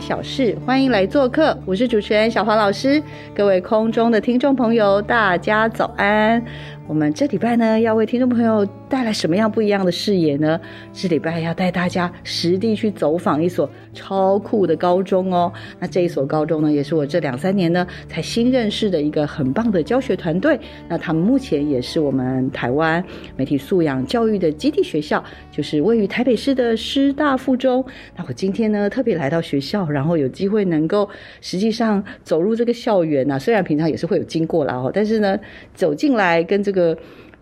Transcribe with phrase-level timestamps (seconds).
[0.00, 3.02] 小事，欢迎来做客，我是主持人小黄老师。
[3.34, 6.42] 各位空中的听众朋友，大家早安。
[6.86, 10.60] 我们这礼拜呢，要为听众朋友带来什么样不一样的视野呢？
[10.92, 15.50] 这礼拜要带大家实地去走访一所超酷的高中哦。
[15.78, 20.58] 那这一所高中呢，也是我这两三年呢才新认识的一个很棒的教学团队。
[20.88, 23.02] 那他们目前也是我们台湾
[23.36, 27.84] 媒体素养教育的基地学校，就是位于台北市的师大附中。
[28.16, 31.08] 那我今天呢特别来到学校，然后有机会能够
[31.40, 35.38] 实际上走入这个校园呐、虽然平常也是会有经过啦哦，但是呢
[35.74, 36.98] 走进来跟这个。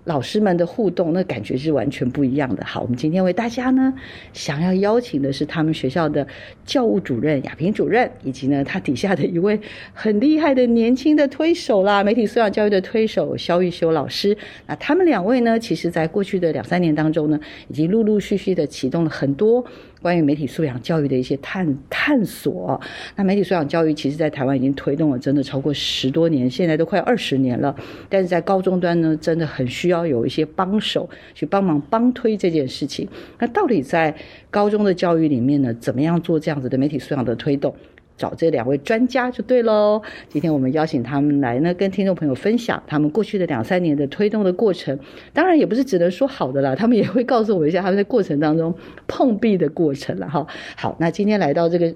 [0.09, 2.64] 老师们的互动，那感觉是完全不一样的。
[2.64, 3.92] 好，我们今天为大家呢，
[4.33, 6.27] 想要邀请的是他们学校的
[6.65, 9.61] 教务主任亚平主任，以及呢他底下的一位
[9.92, 14.34] 很厉害的年轻的推手啦，媒体素养教育的推手肖玉修老师。
[14.67, 19.62] 那他们两位呢，其实在过去的两三年当中呢，已经陆陆续续的启动了很多。
[20.00, 22.80] 关于媒体素养教育的一些探探索，
[23.16, 27.74] 那媒体素养教育其实，在台湾已经推动了真的超过十多年，现在都快二十年了。
[28.08, 33.08] 但是在高中端呢，真的很需要有一些帮手去帮忙帮推这件事情。
[33.38, 34.14] 那到底在
[34.50, 37.74] 高中的教育里面呢，怎么样做这样子的媒体素养的推动？
[38.19, 40.02] 找这两位专家就对喽。
[40.28, 44.98] 今天我们邀请他们来呢，跟听众朋友分享他们过去的两三年的推动的过程。
[45.33, 48.75] 当然也不是只能说好的啦，他们也会告诉我一下他们在过程当中
[49.06, 50.47] 碰壁的过程了哈。
[50.76, 51.94] 好，那今天来到这个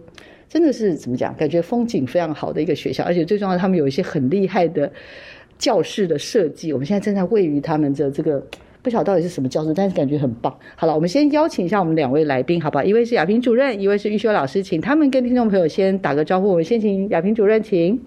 [0.48, 1.34] 真的是怎么讲？
[1.34, 4.90] 感觉风景非常好的一个学校，而且最重要，他们有一些很厉害的
[5.58, 6.72] 教室的设计。
[6.72, 8.40] 我们现在正在位于他们的这个。
[8.82, 10.52] 不晓得到底是什么教室，但是感觉很棒。
[10.74, 12.82] 好了，我们先邀请一下我们两位来宾，好不好？
[12.82, 16.48] 一位是亚平主任，一位是玉修老师，请他们跟听众朋友先打个招呼。
[16.48, 18.00] 我们先请亚平主任，请。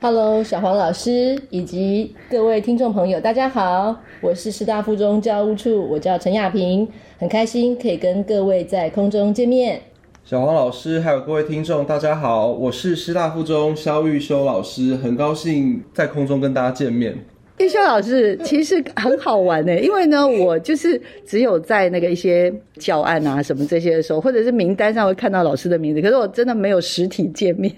[0.00, 9.80] Hello，小黄老师以及各位听众朋友，大家好，我是师大附中教务处，我叫陈亚萍，很开心可以跟各位在空中见面。
[10.24, 17.18] 小黄老师，还有各位听众，大家好，我是师大附中肖玉修老师，很高兴在空中跟大家见面。
[17.58, 27.72] 玉秀老师其实很好玩呢，因为呢，我就是只有在那个一些教案啊什么这些的时候，或者是名单上会看到老师的名字，可是我真的没有实体见面。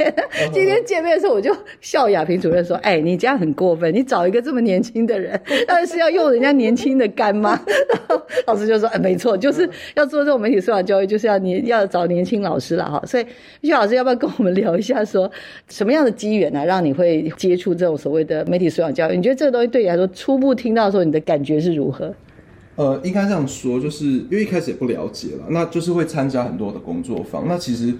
[0.50, 5.38] 今天见面的时候，我就笑亚萍主任说：“哎，你这样很过分，你找一个这么年轻的人，
[5.69, 7.50] 但是要用人家年轻的干妈？”
[7.91, 13.26] 然后老师就说：“哎，没错，就是要做这种媒体素养教育，就是要你要找年轻老师了哈。”所以
[13.60, 15.31] 玉修老师要不要跟我们聊一下，说
[15.69, 19.16] 什么样的机缘呢、啊，让你会接触这种所谓的媒体素养教育？
[19.16, 19.66] 你觉得这个东西？
[19.66, 22.15] 对你来说，初步听到的时候，你的感觉是如何？
[22.77, 27.49] 呃，应该这样说，就是因为一开始也不了解了，那就是会参加很多的工作坊。
[27.49, 27.94] 那其实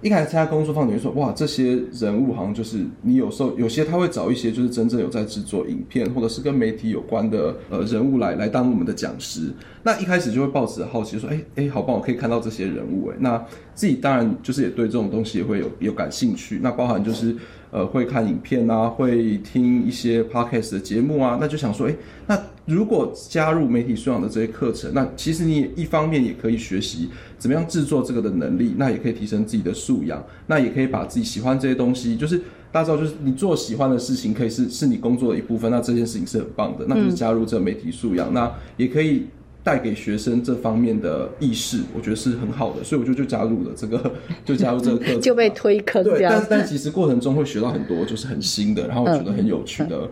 [0.00, 9.52] 一开始参加工作坊，你会说，哇，这些人物好像就是你有时候有些他会找一些就是真正有在制作影片或者是跟媒体有关的呃人物来来当我们的讲师。
[9.82, 13.16] 那一开始就会抱持好奇说，哎哎，好棒，我可以看到这些人物哎。
[13.20, 13.44] 那
[13.74, 16.60] 自己当然就是也对这种东西也会有有感兴趣。
[16.62, 17.36] 那包含就是。
[17.72, 21.96] 呃，会看影片啊，会听一些 podcast 的节目啊，那就想说，哎，
[22.26, 32.36] 那如果加入媒体素养的这些课程，那其实你一方面也可以学习怎么样制作这个的能力，那也可以提升自己的素养，那也可以把自己喜欢这些东西，就是
[32.70, 39.28] 大家知道，就是你做喜欢的事情，可以是是你工作的一部分，那这件事情是很棒的，那就是加入这媒体素养，那也可以。
[39.64, 44.12] 带给学生这方面的意识，我觉得是很好的，所以我就就加入了这个，
[44.44, 50.08] 就加入这个课程， 就被推坑对，但但其实过程中会学到很多，就是很新的，然后我觉得很有趣的。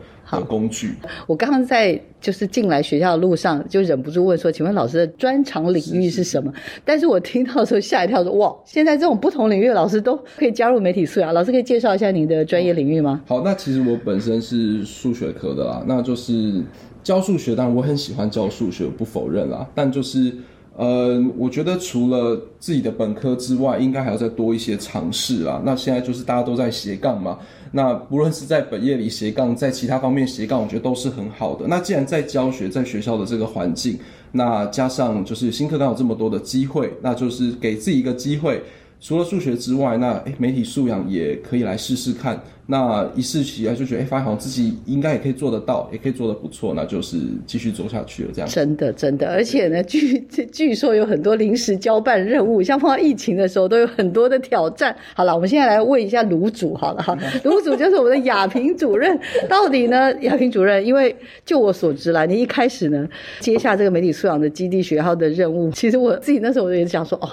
[0.47, 0.95] 工具，
[1.27, 13.21] 我刚刚在就是进来学校的路上，就忍不住问说：“请问老师的专长领域是什么？”是是但是我听到的时候吓一跳，说：“哇，现在这种不同领域的老师都可以加入媒体素养。”老师可以介绍一下您的专业领域吗？
[13.27, 16.63] 好，那其实我本身是数学科的啦，那就是
[17.03, 20.35] 教数学，当然我很喜欢教数学，我不否认啦，但就是。
[20.77, 25.61] 呃，我觉得除了自己的本科之外，应该还要再多一些尝试啦。
[25.63, 27.39] 那现在就是大家都在斜杠嘛，
[27.73, 31.67] 那不论是在本业里斜杠，在其他方面斜杠，我觉得都是很好的。
[31.69, 33.99] 那既然在教学，在学校的这个环境，
[34.33, 38.63] 那加上就是新课纲有这么多的机会，那就是给自己一个机会。
[39.01, 42.41] 除了数学之外，那诶媒体素养也可以来试试看。
[42.67, 48.31] 那一试起来就觉得，哎，发现好像自己应该也可以做得到，也可以做得不错，那就是继续走下去了。
[48.33, 50.21] 这样真的真的，而且呢，据
[50.53, 54.95] 据说有很多临时交办任务，像碰到疫情的时候，都有很多的挑战。
[55.17, 59.19] 好了，我们现在来问一下卢主好了哈，卢主就是我们的亚平主任，
[59.49, 63.05] 到底呢， 亚平主任，因为就我所知啦，你一开始呢
[63.41, 67.29] 接下这个媒体素养的基地学校的任务，其实我自己那时候也想说，哦。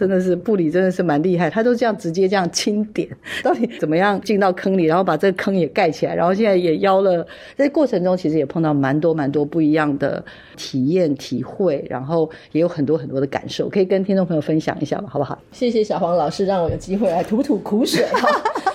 [0.00, 3.06] 真的是布里真的是蛮厉害，他都这样直接这样清点，
[3.44, 10.24] 到底怎么样进到坑里，然后把这个坑也盖起来，然后现在也邀了，在过程中其实也碰到蛮多蛮多不一样的
[10.56, 15.08] 体验体会，然后也有很多很多的感受，可以跟听众朋友分享一下吧？
[15.10, 15.38] 好不好？
[15.52, 18.28] 谢谢小黄老师让我有机会来吐吐苦水哈。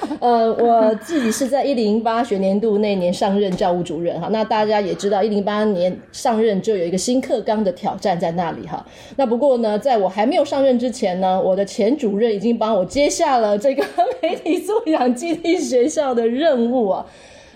[0.20, 8.86] 呃，我自己是在一零八学年度那年上任教务主任哈，那大家也知道一零八年上任就有一个新课纲的挑战在那里哈。
[9.16, 11.16] 那不过呢，在我还没有上任之前。
[11.22, 13.82] 呢，我的前主任已经帮我接下了这个
[14.22, 17.06] 媒体素养基地学校的任务啊。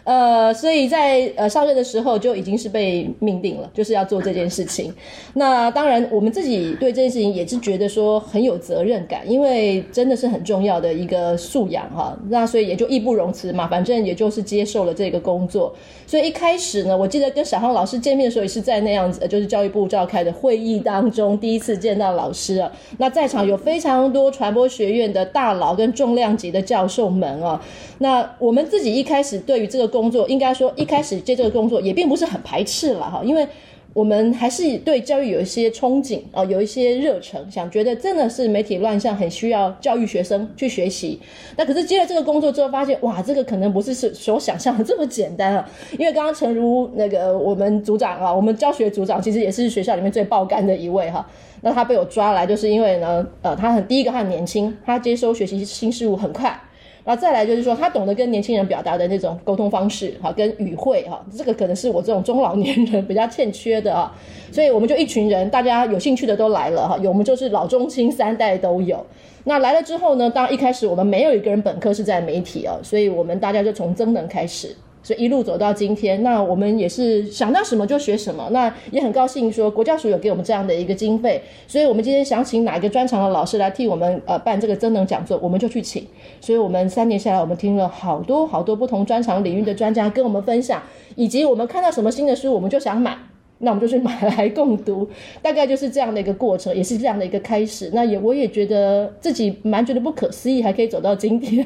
[0.03, 4.93] 呃，所以在呃上任的时候就已经是被命定了，就是要做这件事情。
[5.35, 12.17] 那当然，我们自己对这件事情也是觉得说很有责任感，因为真的是很重要的一个素养哈。
[12.29, 15.75] 那所以也就义不容辞嘛，反正也就是接受了这个工作。
[16.07, 22.71] 所以一开始呢，我记得跟小浩老师见面的时候，也是在那样子，就是教育部召开的会议当中第一次见到老师啊。
[22.97, 27.61] 那在场有非常多传播学院的大佬跟重量级的教授们啊。
[27.99, 33.45] 那我们自己一开始对于这个工工作应该说一开始接这个工作也并不是很排斥了哈，因为
[33.91, 41.19] 我们还是对教育有一些憧憬啊，有一些热忱，想觉得真的是媒体乱象很需要教育学生去学习。
[41.57, 45.69] 那可是接了这个工作之后，发现哇，这个可能不是是所想象的这么简单啊。
[45.97, 51.27] 因为刚刚诚如那个我们组长啊，我们教学组长其实也是学校里面最爆肝的一位哈。
[51.61, 56.57] 那他被我抓来，就是因为呢，呃，他很第一个他很年轻，他接收学习新事物很快。
[57.03, 64.13] 然后再来就是说，他懂得跟年轻人表达的那种沟通方式，哈，跟语汇，哈，这个可能是我这种中老年人比较欠缺的啊。
[64.51, 69.05] 所以我们就一群人，大家有兴趣的都来了，哈，有我们就是老中青三代都有。
[69.45, 74.75] 那来了之后呢，当一开始我们没有一个人本科是在媒体啊，所以我们大家就从增能开始。
[75.01, 78.49] 所以一路走到今天，那我们也是想到什么就学什么。
[78.51, 86.05] 那也很高兴说，国教署有给我们这样的一个经费，所以我们今天想请哪一个专长的老师来替我们呃办这个增能讲座，我们就去请。
[86.41, 90.83] 所以我们三年下来，我们听了好多好多不同专长领域的专家跟我们分享，
[91.15, 93.17] 以及我们看到什么新的书，我们就想买，
[93.59, 95.09] 那我们就去买来共读。
[95.41, 97.89] 大概就是这样的一个过程，也是这样的一个开始。
[97.93, 101.65] 那也我也觉得自己蛮觉得不可思议，还可以走到今天，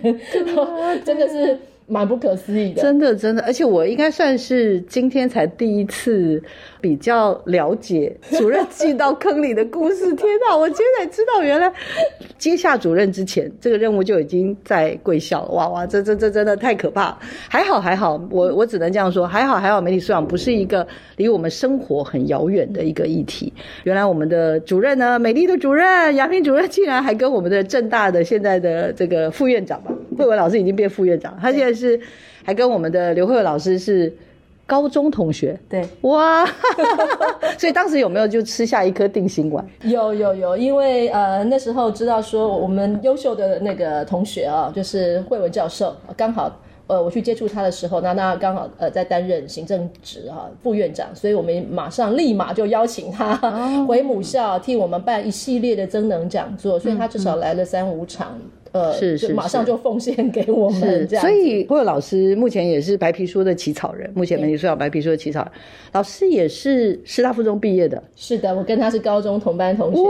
[1.03, 1.59] 真的是。
[1.85, 6.41] 蛮不可思议的，真的真的，而且我应该算是今天才第一次
[6.79, 10.13] 比较了解主任进到坑里的故事。
[10.15, 11.71] 天哪，我今天才知道，原来
[12.37, 15.49] 接下主任之前，这个任务就已经在贵校了。
[15.49, 17.17] 哇哇，这这这真的太可怕。
[17.49, 20.87] 还好还好，我 我只能这样说，还好还好，媒体素养不是一个
[21.17, 23.51] 离我们生活很遥远的一个议题。
[23.83, 31.72] 原来我们的主任呢，美丽的主任杨平主任，竟然还跟我们的正大的现在的这个副院长吧，慧文老师已经变副院长，他现在。
[31.73, 31.99] 是，
[32.43, 34.15] 还跟我们的刘慧老师是
[34.65, 36.45] 高中同学，对，哇，
[37.59, 39.65] 所以当时有没有就吃下一颗定心丸？
[39.81, 46.49] 有有有，因为呃那时候知道说我们优秀的那个同学啊，就是慧文教授，刚好
[46.87, 53.35] 呃我去接触他的时候，那那刚好呃在担任行政职哈副院长，所以我们马上立马就邀请他
[53.85, 58.39] 回母校替我们办一系列的增能讲座，所以他至少来了三五场。
[58.73, 61.23] 呃，是是，马上就奉献给我们这样。
[61.23, 65.51] 所以霍老师目前也是白皮书的起草人，目前媒体素养白皮书的起草人。
[65.91, 70.01] 老师也是师大附中毕业的，是的，我跟他是高中同班同学，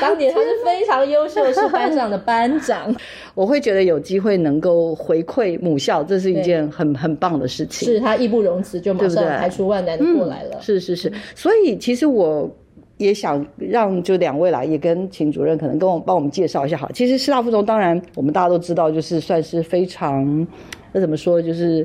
[0.00, 2.94] 当年他是非常优秀，是班上的班长。
[3.34, 7.88] 我会觉得有机会能够回馈母校，这是一件很很棒的事情。
[7.88, 10.60] 是他义不容辞，就马上排除万难的过来了。
[10.60, 12.48] 是是是，所以其实我。
[12.96, 16.90] 也想让就两位来，也跟秦主任可能跟我帮我们介绍一下好。
[16.92, 20.46] 其实师大附中当然我们大家都知道，就是算是非常
[20.92, 21.84] 那怎么说，就是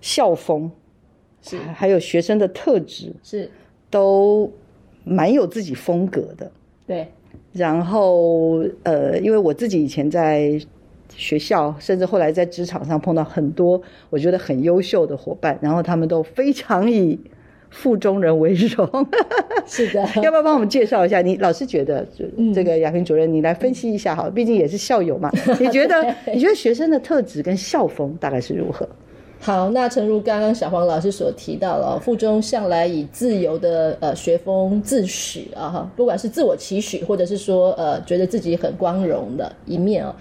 [0.00, 0.70] 校风
[1.42, 3.50] 是还有学生的特质是
[3.90, 4.48] 都
[5.02, 6.50] 蛮有自己风格的。
[6.86, 7.08] 对，
[7.52, 10.56] 然后呃，因为我自己以前在
[11.16, 17.18] 学校，甚至后来在职场上碰到很多我觉得很优秀的伙伴，然后他们都非常以。
[17.74, 18.88] 附中人为荣，
[19.66, 21.20] 是的， 要不要帮我们介绍一下？
[21.20, 22.06] 你老师觉得，
[22.54, 25.28] 这个亚平主任，你来分析一下好，毕竟也是校友嘛。
[25.58, 28.88] 你觉得，你觉得学生的特质跟校风大概是如何？
[29.40, 40.14] 好，那诚如刚刚小黄老师所提到了，附中向来以自由的呃学风自诩啊哈，不管是自我期许，或者是说呃觉得自己很光荣的一面啊，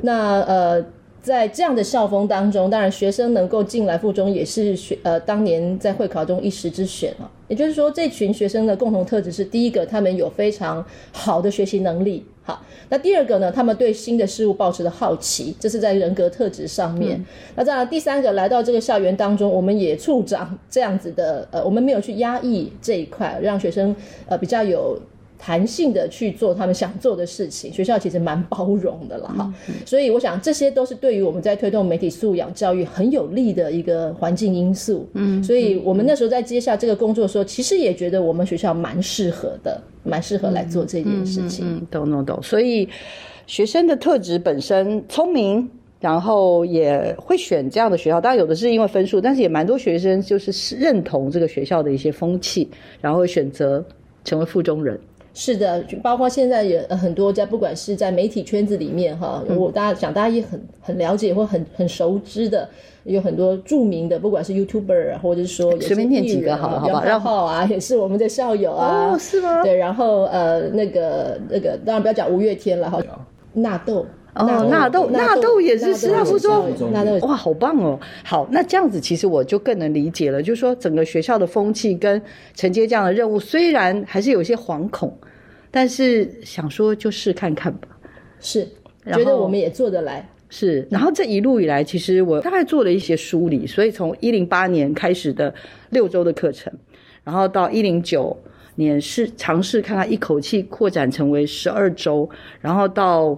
[0.00, 0.84] 那呃。
[1.22, 7.30] 在这样的校风当中，当然学生能够进来附中也是学呃当年在会考中一时之选啊。
[7.48, 17.22] 也就是说，这群学生的共同特质是：第一个，他们有非常好的学习能力；好，那第二个呢，他们对新的事物保持的好奇，这是在人格特质上面。
[17.56, 23.94] 那当然第三个，来到这个校园当中，我们也处长这样子的呃，我们没有去压抑这一块，让学生
[24.26, 24.98] 呃比较有。
[25.40, 29.54] 弹性的去做他们想做的事情，学校其实蛮包容的了哈，
[29.86, 35.08] 所以我想这些都是对于我们在推动媒体素养教育很有利的一个环境因素。
[35.14, 41.64] 嗯，所以我们那时候在接下这个工作的时候，其实也觉得我们学校蛮适合的，蛮适合来做这件事情。
[41.66, 42.38] 嗯，懂懂懂。
[42.42, 42.86] 所以
[43.46, 45.66] 学生的特质本身聪明，
[46.00, 48.20] 然后也会选这样的学校。
[48.20, 52.68] 当然有的是因为分数，但是也蛮多学生就是认同这个学校的一些风气，
[53.00, 53.82] 然后选择
[54.22, 55.00] 成为附中人。
[55.32, 62.68] 是的，包括现在也很多在，不管是在媒体圈子里面哈，我大家想大家也很很了解或很很熟知的，
[63.04, 67.04] 有很多著名的，不管是 YouTuber 或者是说随便念几个好了，好吧？
[67.04, 69.62] 然后啊，也是我们的校友啊，哦，是吗？
[69.62, 73.00] 对，然后呃，那个那个，当然不要讲五月天了哈，
[73.52, 74.04] 纳豆。
[74.32, 77.98] 哦，纳豆，纳豆也是师大附中，纳豆哇，好棒哦！
[78.24, 82.22] 好，那这样子其实我就更能理解了，就是说整个学校的风气跟
[82.54, 85.12] 承接这样的任务，虽然还是有些惶恐，
[85.68, 87.88] 但是想说就试看看吧。
[88.38, 88.68] 是，
[89.06, 90.28] 觉得我们也做得来。
[90.48, 95.52] 是，然后这一路以来，其实我大概做了一些梳理，所以从一零八年开始的
[95.90, 96.72] 六周的课程，
[97.24, 98.36] 然后到一零九
[98.76, 103.36] 年试尝试看看一口气扩展成为十二周，然后到。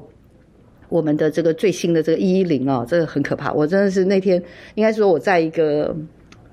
[0.93, 3.51] 我们的这个最新的这个一一零啊，这个很可怕。
[3.51, 4.41] 我真的是那天
[4.75, 5.97] 应该说我在一个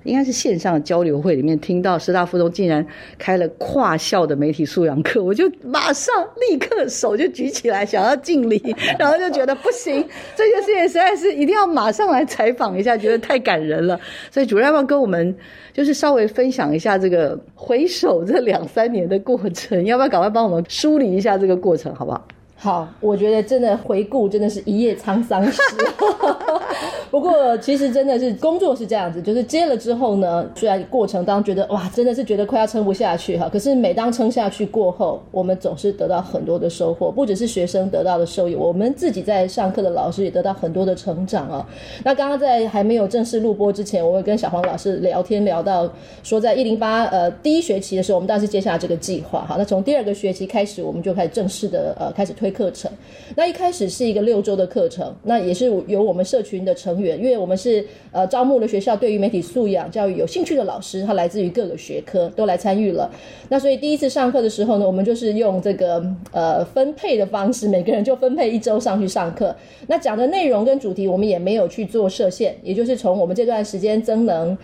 [0.03, 2.83] 应该是线上交流会里面听到师大附中竟然
[3.17, 6.15] 开了跨校的媒体素养课，我就马上
[6.49, 9.95] 立刻手就举起来想要敬礼，然后就觉得不行，
[10.37, 13.99] 这件事情实在是一定要马上来采访一下，觉得太感人了。
[14.31, 15.35] 所以主任要不要跟我们
[15.73, 19.83] 就是稍微分享一下这个回首这两三年的过程？
[19.85, 22.25] 要不要赶快帮我们梳理一下这个过程，好不好？
[22.61, 25.61] 好，我觉得真的回顾真的是一夜沧桑史。
[27.11, 33.49] 不过其实真的是工作是这样子，就是接了之后呢，虽然过程当中觉得哇，真的是觉得快要撑不下去哈。
[33.49, 41.67] 可是每当撑下去过后，我们总是得到很多的收获，不只是学生得到的收益，我们自己在上课的老师也得到很多的成长啊。
[42.03, 45.89] 那刚刚在还没有正式录播之前，我会跟小黄老师聊天聊到
[46.21, 49.55] 说，在一零八呃第一学期的时候，我们当时接下这个计划哈。
[49.57, 52.49] 那从第二个学期开始，我们就开始正式的呃开始推。
[52.49, 52.91] 课程，
[53.35, 63.09] 那一开始是一个六周的课程，那也是由我们社群的成因为我们是呃招募了学校对于媒体素养教育有兴趣的老师，他来自于各个学科都来参与了。
[63.49, 69.55] 那所以第一次上课的时候呢，我们就是用这个呃分配的方式，每个人就分配一周上去上课。
[69.87, 74.57] 那讲的内容跟主题，我们也没有去做设限，也就是从我们这段时间增能。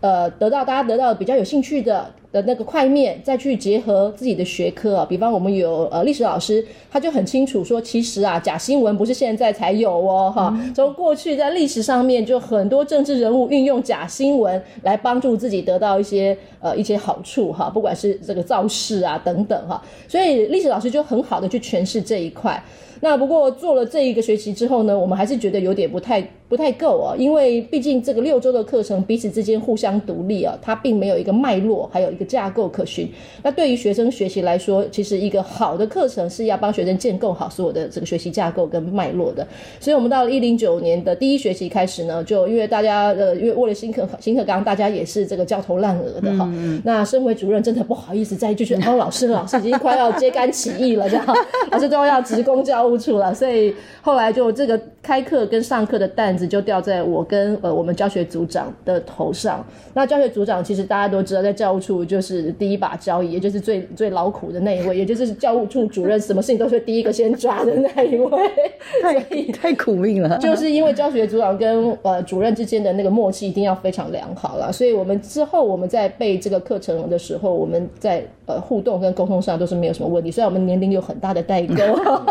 [0.00, 5.06] 呃，得到大家得到比较有兴趣的的那个块面，再去结合自己的学科啊。
[5.08, 22.62] 比方我们有呃历史老师，他就很清楚说，其实啊假新闻不是现在才有哦，哈，从过去在历史上面就很多政治人物运用假新闻来帮助自己得到一些呃一些好处哈，不管是这个造势啊等等哈，所以历史老师就很好的去诠释这一块。
[23.00, 33.08] 那不过做了这一个学期之后呢，我们还是觉得有点不太不太够啊，因为毕竟这个六周的课程彼此之间互相独立啊，它并没有一个脉络，还有一个架构可循。
[33.42, 39.46] 那对于学生学习来说，其实一个好的课程是要帮学生建构好所有的这个学习架构跟脉络的。
[39.78, 46.52] 所以，我们到了一零九年的第一学期开始呢，就因为大家呃，因为为了新课新课纲，大家也是这个焦头烂额的哈。
[46.82, 51.24] 那身为主任，真的不好意思再继续当老师，老师已经快要揭竿起义了，这样
[51.70, 52.78] 老师都要职工教。
[52.88, 59.62] 务处了，所以后来就这个开课跟上课的担子就掉在我跟呃我们教学组长的头上。
[59.92, 68.30] 那教学组长其实大家都知道，在教务处就是第一把交椅，也就是最最劳苦的那一位，也就是教务处主任，什么事情都是第一个先抓的那一位，
[69.02, 69.20] 太
[69.52, 70.38] 太苦命了。
[70.38, 80.30] 就是因为教学组长跟呃主任之间的那个默契一定要非常良好了，所以我们之后我们在备这个课程的时候，我们在呃互动跟沟通上都是没有什么问题。
[80.30, 81.74] 虽然我们年龄有很大的代沟。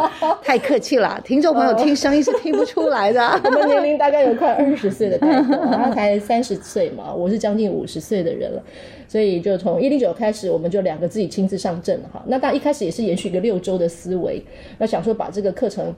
[0.41, 3.21] 太客气了，听众朋友听声音是听不出来的。
[3.43, 8.63] 我们年龄大概有快二十岁的代沟，他才三十岁嘛，我是将近五十岁的人了，
[9.07, 12.23] 所以就从一零九开始，我们就两个自己亲自上阵哈。
[12.27, 14.43] 那当然一开始也是延续一个六周的思维，
[14.77, 15.95] 那想说把这个课程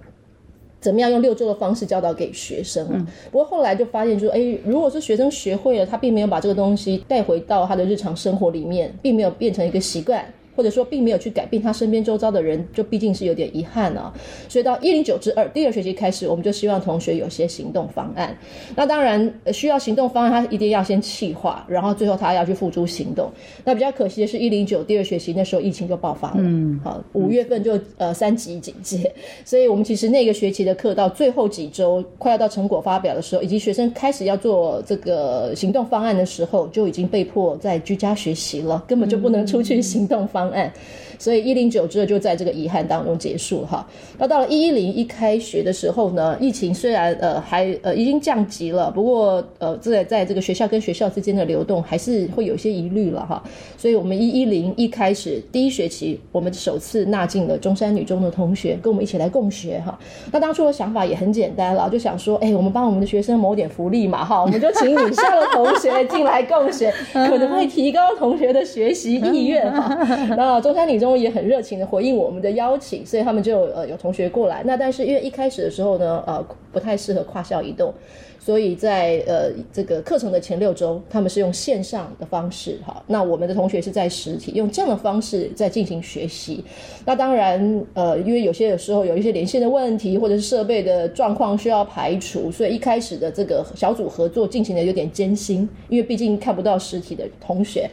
[0.79, 3.07] 怎么样用六周的方式教导给学生啊？
[3.31, 10.25] 不过后来就发现，就是哎，如果是学生学会了，他并没有把这个东西带回到他的日常生活里面，并没有变成一个习惯。
[10.59, 14.13] 或者说并没有去改变他身边周遭的人，就毕竟是有点遗憾啊。
[14.49, 18.37] 所以到一零九之二第二学期开始，我们就希望同学有些行动方案。
[18.75, 23.31] 那当然需要行动方案，他一定要先气化，然后最后他要去付诸行动。
[23.63, 29.09] 那比较可惜的是，一零九第二学期那时候疫情就爆发了，嗯，好，五月份就呃三级警戒，
[29.45, 40.48] 所以我们其实那个学期的课到最后几周，快要到成果发表的时候，以及学生开始要做这个行动方案的时候，就已经被迫在居家学习了，根本就不能出去行动方。
[40.51, 40.73] 案，
[41.19, 43.87] 所以一零九之后就在这个遗憾当中结束哈。
[44.17, 53.43] 那到了一一零一开学的时候呢，疫情虽然呃还呃已经降级了，不过呃在在这个学校跟学校之间的流动还是会有些疑虑了哈。
[53.77, 59.99] 所以我们一一零一开始第一学期，我们首次纳进了中山女中的同学跟我们一起来共学哈。
[60.31, 69.95] 那当初的想法也很简单了，就想说，哎，我们帮我们的学生谋点福利嘛哈，我们就请女校的同学进来共学， 可能会提高同学的学习意愿哈。
[70.37, 74.63] 那中山女中也很热情的回应我们的邀请，所以他们就呃有同学过来。
[74.65, 77.93] 那但是因为一开始的时候呢，呃不太适合跨校移动。
[78.41, 86.63] 所以在呃这个课程的前六周，他们是用线上的方式哈，那我们的同学是在实体用这样的方式在进行学习。
[87.05, 97.89] 那当然呃，因为有些时候有一些连线的问题，或者是设备的状况需要排除，所以一开始的这个小组合作进行的有点艰辛，因为毕竟看不到实体的同学。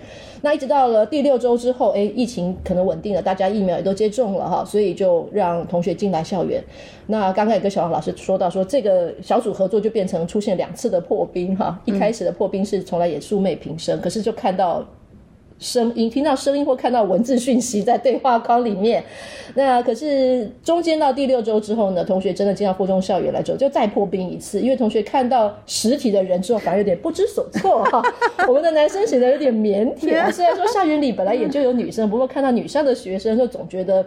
[0.46, 6.62] 那一直到了第六周之后，哎，疫情可能稳定了，大家疫苗也都接种了哈，所以就让同学进来校园。
[7.08, 11.76] 那刚刚也跟小王老师说到，说这个小组合作就变成出现两次的破冰哈。
[11.84, 14.86] 一开始的破冰是从来也素昧平生，可是就看到。
[15.58, 19.02] 声音听到声音或看到文字讯息在对话框里面，
[19.54, 28.02] 那可是中间到第六周之后呢，同学真的进到附中校园来之后，就再破冰一次，因为同学看到实体的人之后，反而有点不知所措哈。
[28.46, 34.06] 我们的男生显得有点腼腆，虽然说校园里本来也就有女生，不过看到女生的学生就总觉得。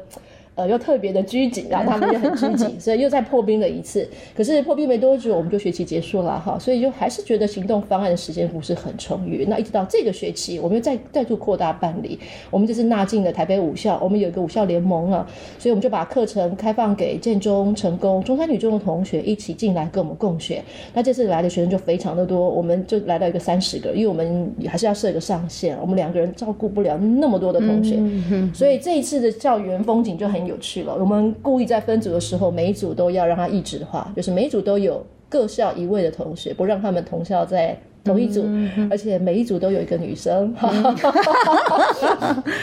[0.60, 4.06] 呃，又特别的拘谨，然后他们也很拘谨， 所以又再破冰了一次。
[4.36, 9.46] 可是破冰没多久，我们就学期结束了哈，所以就还是觉得行动方案的时间不是很充裕。
[9.48, 12.20] 那一直到这个学期，我们又再再度扩大办理，
[12.52, 15.26] 我们这次纳进了台北五校，我们有一个五校联盟啊，
[15.58, 20.62] 所以我们就把课程开放给建中、成功、中山女中的同学一起进来跟我们共学。
[20.94, 27.98] 那这次来的学生就非常的多，我们就来到一个三十个，因为我们还是要设一个上限，我们两个人照顾不了那么多的同学，
[28.54, 30.49] 所以这一次的校园风景就很。
[30.50, 37.80] 有趣了，我们故意在分组的时候，每一组都要让他一直化，就是每一组都有各校一位的同学，不让他们同校在。
[38.04, 38.46] 同一组，
[38.90, 40.54] 而且每一组都有一个女生，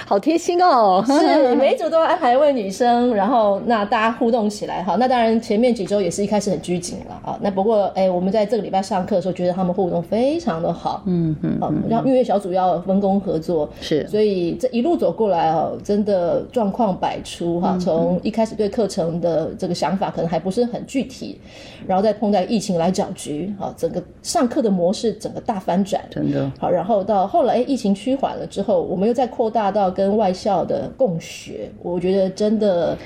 [0.06, 1.04] 好贴心哦。
[1.06, 4.96] 是每一组都安排一位女生，然后那大家互动起来哈。
[4.96, 7.38] 那当然前面几周也是一开始很拘谨了啊。
[7.42, 11.02] 那不过哎，我们在这个礼拜上课的时候，觉得他们互动非常的好。
[11.06, 11.58] 嗯嗯。
[11.60, 14.06] 好，然后音乐小组要分工合作，是。
[14.08, 17.76] 所以这一路走过来哦，真的状况百出哈。
[17.78, 21.38] 从一开始对课程的这个想法可能还不是很具体，
[21.86, 25.12] 然后再碰到疫情来搅局啊，整个上课的模式。
[25.26, 26.70] 整个大翻转，真的好。
[26.70, 31.68] 然后到后来，疫情趋缓了之后，我们又再扩大到跟外校的共学。
[31.82, 32.96] 我觉得真的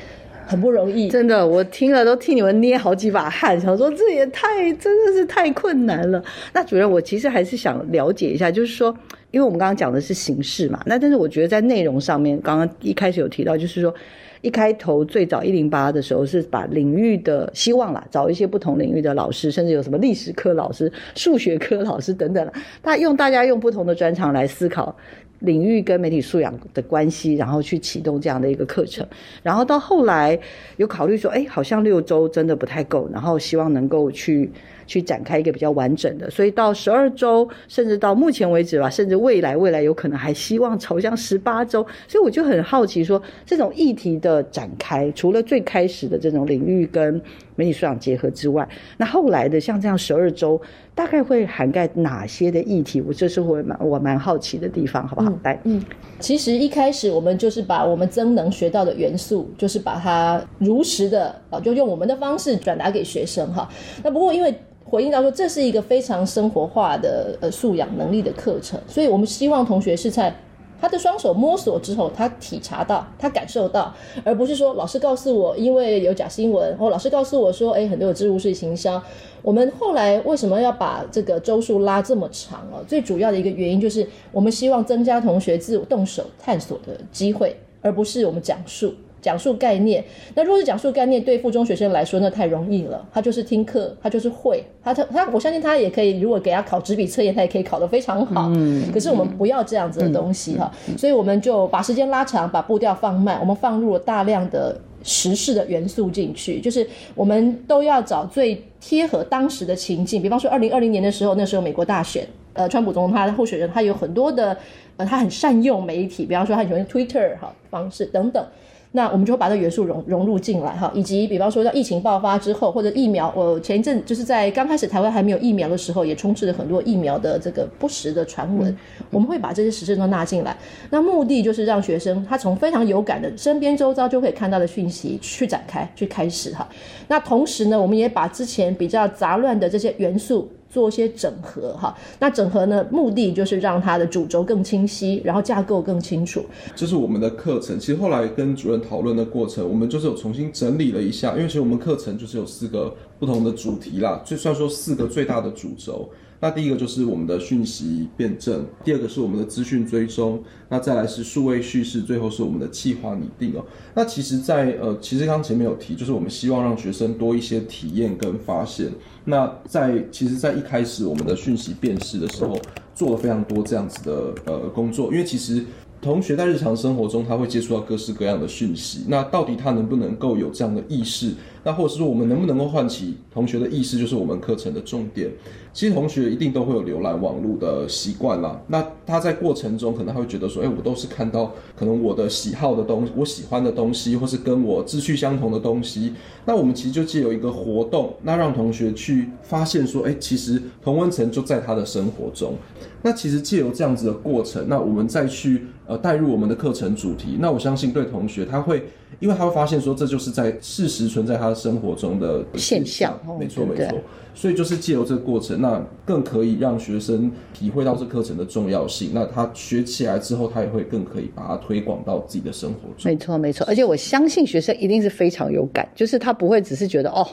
[0.46, 6.22] 很不容易，真的，我听了都替你们捏好几把汗，想说这也太真的是太困难了。
[6.52, 8.94] 那主任，我其实还是想了解一下，就是说，
[9.30, 13.94] 因为我们刚刚讲的是形式嘛，那但是我觉得在内容上面，刚刚一开始有提到，就是说。
[14.42, 24.96] 一开头最早一零八的时候是把领域的希望啦，找一些不同领域的老师，甚至有什么历史科老师、数学科老师等等他用大家用不同的专长来思考
[25.40, 29.07] 领域跟媒体素养的关系，然后去启动这样的一个课程。
[29.42, 30.38] 然后到后来
[30.79, 34.50] 有考虑说，哎，好像六周真的不太够，然后希望能够去。
[34.90, 47.22] 去展开一个比较完整的，所以到十二周，甚至到目前为止吧，甚至未来未来有可能还希望朝向十八周，所以我就很好奇说，这种议题的展开，除了最开始的这种领域跟
[47.61, 50.59] 媒体素养结合之外，那后来的像这样十二周，
[50.94, 53.03] 大概会涵盖哪些的议题？
[53.03, 55.31] 我这是我蛮我蛮好奇的地方，好不好？
[55.42, 55.85] 来，嗯，
[56.18, 63.68] 其实一开始我们就是把我们增能学到的元素，就是把它如实的啊，就用我们的方式转达给学生哈。
[64.03, 70.35] 那不过因为回应到说，这是一个非常生活化的呃素养能力的课程，所以我们希望同学是在
[70.80, 79.02] 他的双手摸索之后，他体察到，他感受到，而不是说老师告诉我，因为有假新闻，或老师告诉我说，哎，很多有植物式行销。
[79.42, 82.80] 我们后来为什么要把这个周数拉这么长啊？
[82.86, 88.94] 最主要的一个原因就是，我们希望增加同学自我动手探索的机会，而不是我们讲述。
[89.20, 90.04] 讲述概念。
[90.35, 96.20] 那如果是讲述概念，对附中学生来说，那太容易了，他就是听课，他就是会，他他他，我相信他也可以。
[96.20, 98.50] 如果给他考纸笔测验，他也可以考得非常好。
[98.54, 98.90] 嗯。
[98.92, 110.22] 可是我们不要这样子的东西哈，所以我们就把时间拉长，把步调放慢，我们放入了大量的时事的元素进去，就是我们都要找最贴合当时的情境。
[110.22, 114.56] 比方说，二零二零年的时候，那时候美国大选，呃，川普总统他的候选人，他有很多的。
[114.96, 118.44] 呃他很善用媒体，比方说他喜欢 Twitter 哈方式等等，
[118.92, 128.76] 那我们就会把这元素融融入进来哈，以及比方说在疫情爆发之后，或者疫苗，我前一阵就是在刚开始台湾还没有疫苗的时候，也充斥了很多疫苗的这个不实的传闻，
[129.11, 130.57] 我们会把这些实事都纳进来，
[130.90, 136.68] 那目的就是让学生他从非常有感的身边周遭就可以看到的讯息去展开去开始哈，
[137.07, 140.50] 那同时呢，我们也把之前比较杂乱的这些元素。
[140.70, 146.44] 做一些整合哈，那整合呢，目的就是让它的主轴更清晰，然后架构更清楚。
[146.76, 147.78] 这是我们的课程。
[147.78, 156.09] 其实后来跟主任讨论的过程，我们就是有重新整理了一下，因为其实我们课程就是有四个不同的主题啦，就算说四个最大的主轴。
[156.42, 163.62] 那第一个就是我们的讯息辩证，第二个是我们的资讯追踪，那再来是数位叙事，最后是我们的计划拟定哦。
[163.94, 168.90] 那其实，在呃，其实刚前面有提，就是我们希望让学生多一些体验跟发现。
[169.30, 172.60] 那在其实，在一开始我们的讯息辨识的时候，
[172.94, 175.64] 做了非常多这样子的呃工作，因为其实。
[176.02, 179.04] 同学在日常生活中，他会接触到各式各样的讯息。
[179.06, 181.34] 那到底他能不能够有这样的意识？
[181.62, 185.31] 那或者是说，我们能不能够唤起同学的意识，就是我们课程的重点。
[185.73, 188.61] 其实同学一定都会有浏览网络的习惯啦。
[188.66, 196.14] 那他在过程中可能他会觉得说，哎，我都是看到可能我的喜好的东西，我喜欢的东西，或是跟我志趣相同的东西。
[196.44, 202.55] 那我们其实就借由一个活动，那让同学去发现说，哎，其实同温层就在他的生活中。
[203.03, 208.88] 那其实借由这样子的过程，那我们再去呃带入我们的课程主题，那我相信对同学他会，
[209.20, 213.98] 因为他会发现说这就是在事实存在他生活中的现象，没错没错。
[214.32, 219.10] 所以就是借由这个过程，那更可以让学生体会到这课程的重要性。
[219.12, 223.10] 那他学起来之后，他也会更可以把它推广到自己的生活中。
[223.10, 227.26] 没错没错，而且我相信学生一定是非常有感，就是他不会只是觉得哦，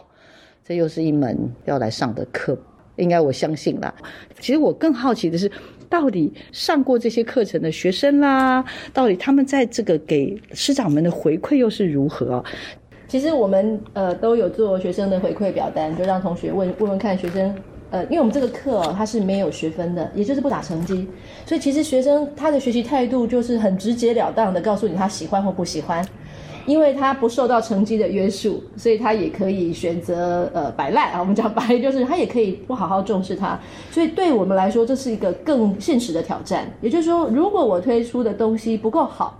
[0.65, 2.58] 这又是一门要来上的课。
[2.95, 3.93] 应该我相信啦。
[4.39, 5.49] 其实我更好奇的是，
[5.88, 12.43] 到底上过这些课程的学生啦，到底他们在这个给师长们的回馈又是如何？
[13.08, 17.56] 其实我们呃都有做学生的回馈表单，就让同学问问问看学生，
[17.89, 21.08] 呃，因为我们这个课它是没有学分的，也就是不打成绩，
[21.46, 26.06] 所以其实学生他的学习态度就是很直截了当的告诉你他喜欢或不喜欢。
[26.65, 31.20] 因为他不受到成绩的约束，所以他也可以选择呃摆烂啊。
[31.22, 33.58] 我们讲白就是他也可以不好好重视它。
[33.89, 36.70] 所以对我们来说，这是一个更现实的挑战。
[36.82, 39.39] 也就是说，如果我推出的东西不够好、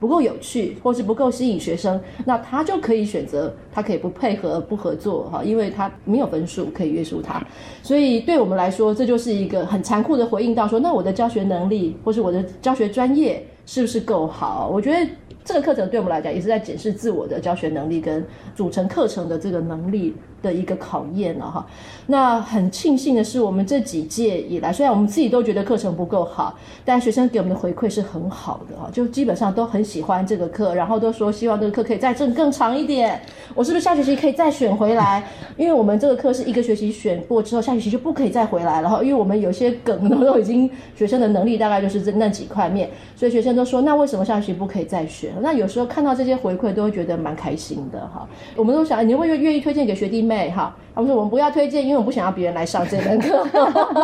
[0.00, 7.42] 不够有趣，或是不够吸引学生，那他就可以选择他可以不配合、不合作哈，因为他没有分数可以约束他。
[7.82, 14.70] 所以对我们来说，这就是一个很残酷的回应到说，那我的教学能力或是我的教学专业是不是够好？
[14.72, 15.10] 我觉得。
[15.48, 18.22] 这个课程对我们来讲也是在检视自我的教学能力跟
[18.54, 20.14] 组成课程的这个能力。
[20.40, 21.66] 的一个考验了哈，
[22.06, 33.20] 那很庆幸的是，我们这几届以来，虽然我们自己都觉得课程不够好，但学生给我们的回馈是很好的哈，就基本上都很喜欢这个课，然后都说希望这个课可以再挣更长一点。
[33.52, 35.28] 我是不是下学期可以再选回来？
[35.56, 39.02] 因为我们这个课是一个学期选过之后，下学期就不可以再回来了哈。
[39.02, 45.32] 因为我们有些梗都已经学生的能力大概就是这那几块面，所以学生都说那为什么下学期不可以再选？
[45.42, 48.28] 那有时候看到这些回馈，都会觉得蛮开心的哈。
[48.54, 50.18] 我们都想，你会愿意推荐给学弟？
[50.28, 53.46] 妹哈，他们说我们不要推荐，因为我不想要别人来上这门课。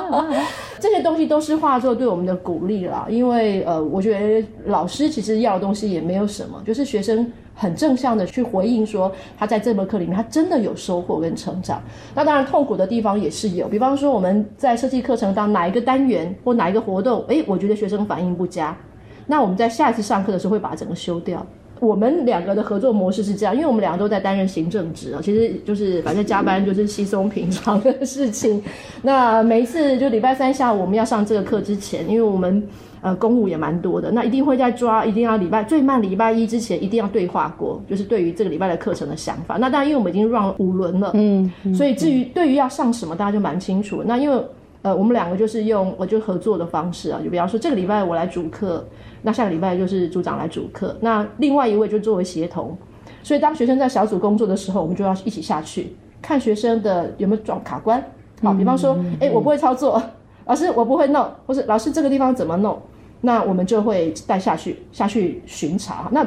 [0.81, 3.07] 这些东西都是画作对我们的鼓励啦。
[3.11, 11.83] 因为呃，我觉得老师其实要的东西也没有什么，就是学生很正向的去回应说他在这门课里面他真的有收获跟成长。
[12.15, 18.77] 那当然痛苦的地方也是有，比方说我们在设计课程当哪一个单元或哪一个活动，哎，我觉得学生反应不佳，
[19.27, 21.45] 那我们在下一次上课的时候会把整个修掉。
[21.81, 28.63] 我们两个的合作模式是这样，因为我们两个都在担任行政职啊，其实就是反正加班就是稀松平常的事情。
[29.03, 32.67] 那每一次就礼拜三下午我们要上这个课之前，因为我们
[33.03, 39.57] 呃公务也蛮多的，那一定会在抓，一定要礼拜最慢礼拜一之前一定要对话过，就是对于这个礼拜的课程的想法。
[39.59, 44.03] 那当然因为我们已经 run 五轮了，嗯，所以至于对于要上什么，大家就蛮清楚。
[44.07, 44.41] 那因为
[44.85, 48.87] 呃我们两个就是用我就合作的方式啊，就比方说这个礼拜我来主课。
[49.27, 52.77] 那下个礼拜就是组长来主课，那另外一位就作为协同，
[53.23, 58.05] 所以当学生在小组工作的时候，我们就要一起下去看学生的有没有撞卡关。
[58.43, 60.03] 好，比方说，哎，我不会操作，
[60.45, 62.79] 老师我不会弄，或是老师这个地方怎么弄，
[63.23, 66.11] 那我们就会带下去下去巡查。
[66.13, 66.23] 那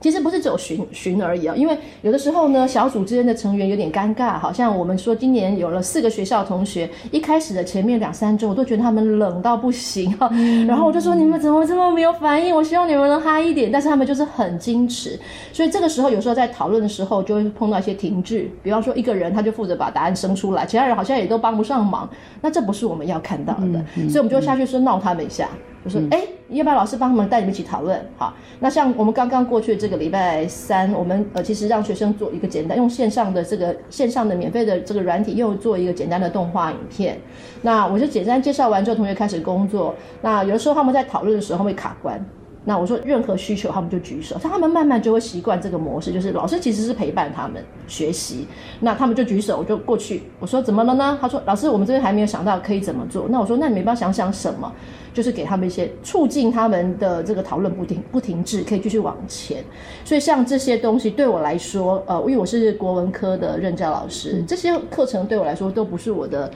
[0.00, 10.30] 其实不是只有巡巡而已啊，因为有的时候呢，小组之间的成员有点尴尬，好像我们说今年有了四个学校同学，一开始的前面两三周，我都觉得他们冷到不行啊，
[10.68, 12.54] 然后我就说你们怎么这么没有反应？
[12.54, 15.18] 我希望你们能嗨一点，但是他们就是很矜持，
[15.52, 22.08] 所以这个时候有时候在讨论的时候就会碰到一些停滞，比方说一个人他就负责把答案生出来，其他人好像也都帮不上忙，
[22.40, 25.48] 那这不是我们要看到的，所以我们就下去说闹他们一下。
[25.88, 27.98] 就说哎，要不要老师帮他们带你们一起讨论？
[28.16, 37.18] 好，那像我们刚刚过去的这个礼拜三，我们呃其实让学生做一个简单用线上的这个线上的免费的这个软体，又做一个简单的动画影片。
[37.62, 39.94] 那我就简单介绍完之后，同学开始工作。
[40.20, 42.24] 那有的时候他们在讨论的时候会卡关。
[42.64, 48.46] 那我说任何需求，他们就举手，他们慢慢就会习惯这个模式，就是老师其实是陪伴他们学习，
[48.80, 51.16] 那他们就举手，我就过去，我说怎么了呢？
[51.18, 53.26] 他说老师，我们这边还没有想到可以怎么做。
[53.30, 54.70] 那我说那你没办法想想什么？
[55.18, 59.64] 就是给他们一些促进他们的这个讨论不停不停滞，可以继续往前。
[60.04, 66.48] 所以像这些东西对我来说，呃，因为我是国文科的任教老师，这些课程对我来说都不是我的。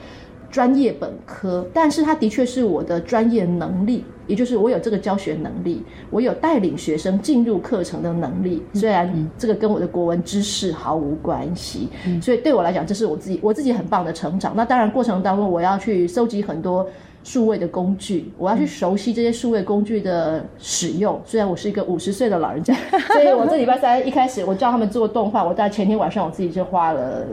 [0.53, 8.61] 专业本科，但是它的确是我的专业能力，也就是我有这个教学能力，我有带领学生进入课程的能力。
[8.75, 11.89] 虽然这个跟我的国文知识毫无关系，
[12.21, 14.53] 所以对我来讲，这是我自己我自己很棒的成长。
[14.55, 16.87] 那当然过程当中，我要去收集很多
[17.23, 21.19] 数位的工具，我要去熟悉这些数位工具的使用。
[21.25, 22.73] 虽然我是一个五十岁的老人家，
[23.13, 27.25] 所以我这礼拜三一开始我叫他们做动画，我在前天晚上我自己就花了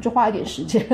[0.00, 0.84] 就花一点时间。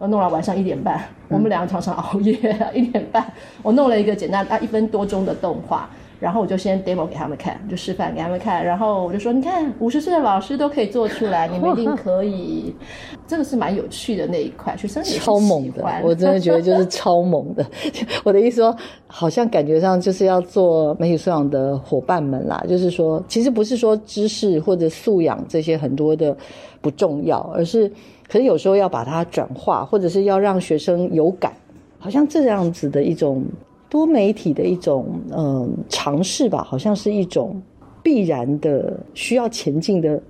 [0.00, 2.34] 弄到晚上一点半，我们两个常常熬夜。
[2.74, 3.24] 一点半，
[3.62, 5.88] 我弄了一个简单啊一分多钟的动画，
[6.24, 8.64] 然后我就先 demo 给他们看，就示范给他们看。
[8.64, 12.74] 然后我就说：“你看，五十岁的老师都可以做出来，你们一定可以。
[13.28, 15.84] ”这个是蛮有趣的那一块，学生也超猛的。
[16.02, 17.62] 我真的觉得就是超猛的。
[18.24, 18.74] 我的意思说，
[19.06, 22.64] 好像感觉上就是要做媒体素养的伙伴们啦。
[22.66, 26.34] 就是说，其实不是说知识或者素养这些很多的
[26.80, 27.92] 不重要，而是。
[28.26, 31.52] 可是有时候要把它转化，或者是要让学生有感，
[31.98, 33.44] 好像这样子的一种
[33.94, 37.62] 多媒体的一种嗯尝试吧，好像是一种
[38.02, 40.20] 必然的需要前进的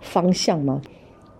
[0.00, 0.82] 方向吗？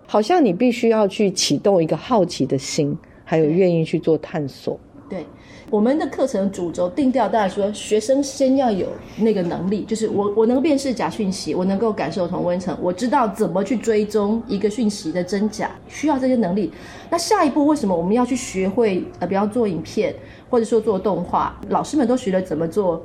[0.06, 4.78] 好像你必须要去启动一个好奇的心，还有愿意去做探索。
[5.08, 5.26] 对。
[5.70, 8.86] 我们的课程主轴定调，大家说学生先要有
[9.18, 16.72] 那个能力，就是我我能辨识假讯息，我能够感受同温层，我知道怎么去追踪一个讯息的真假，需要这些能力。
[17.10, 20.14] 那下一步为什么我们要去学会呃，比方做影片，
[20.48, 21.54] 或者说做动画？
[21.68, 23.04] 老师们都学了怎么做。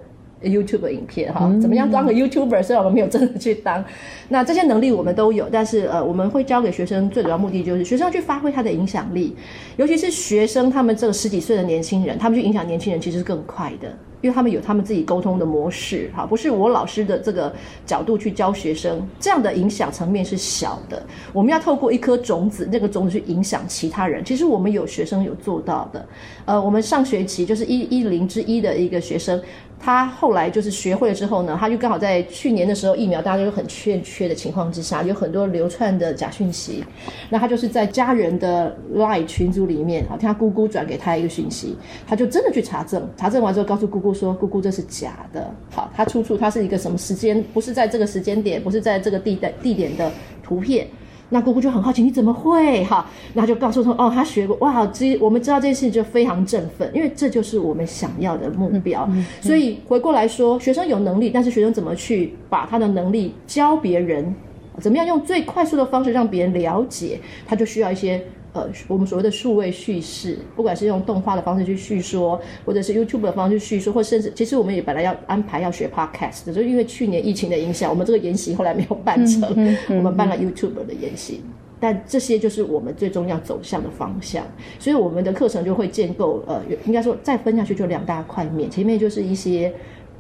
[0.50, 2.62] YouTube 影片哈，怎么样当个 YouTuber？
[2.62, 3.84] 虽然我们没有真的去当，
[4.30, 9.36] 那这些能力我们都有，但是呃，我们会教给学生最主要目的就是学生要去发挥他的影响力，
[9.78, 13.92] 尤其是学生他们这个十几岁的年轻人，他们去影响年轻人其实是更快的。
[14.22, 17.54] 因为他们有他们自己沟通的模式，哈，不是我老师的这个
[17.86, 21.06] 角度去教学生，这样的影响层面是小的。
[21.34, 24.24] 我们要透过一颗种子，那个种子去影响其他人。
[24.24, 26.08] 其实我们有学生有做到的，
[26.46, 29.42] 呃，我们上学期就是一一零之一的一个学生，
[29.84, 36.82] 他后来就是学会了之后呢，他就刚好在去年的时候疫苗大家都很欠缺的情况之下，有很多流窜的假讯息，
[37.30, 41.76] 那他就是在家人的 Line 群组里面，好，听他姑姑转给他一个讯息，
[42.08, 44.14] 他就真的去查证，查证完之后告诉姑姑。
[44.14, 47.44] 说姑姑这是假的，好，他出处他是一个什么时间？
[47.54, 50.10] 不是在这个时间点，不是在这个地的地点的
[50.42, 50.88] 图片。
[51.34, 52.84] 那姑姑就很好奇，你怎么会？
[52.86, 59.10] 哈，那就告诉说哦，他学过哇，这我们知道这件事情就非常振奋，因为这就是我们想要的目标。
[59.42, 64.34] 所以回过来说，学生有能力，但是学生怎么去把他的能力教别人？
[64.80, 67.20] 怎么样用最快速的方式让别人了解？
[67.48, 68.24] 他就需要一些。
[68.54, 79.42] 呃，我们所谓的数位叙事，不管是用动画的方式去叙说，或者是 YouTube 的方式叙说，或甚至其实我们也本来要安排要学 Podcast，就因为去年疫情的影响，我们这个研习后来没有办成，
[79.90, 81.42] 我们办了 YouTube 的研习。
[81.80, 84.46] 但这些就是我们最终要走向的方向，
[84.80, 89.74] 所以我们的课程就会建构，呃，应该说再分下去就两大块面，前面就是一些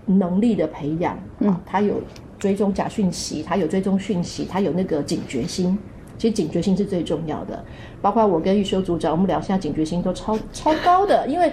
[0.06, 2.02] 能力的培养，啊，他有
[2.38, 5.78] 追踪假讯息，他有追踪讯息，他有那个警觉心。
[6.17, 7.63] 其实警觉性是最重要的，
[8.02, 11.52] 包括我跟玉修组长，我们聊现在警觉性都超超高的，因为，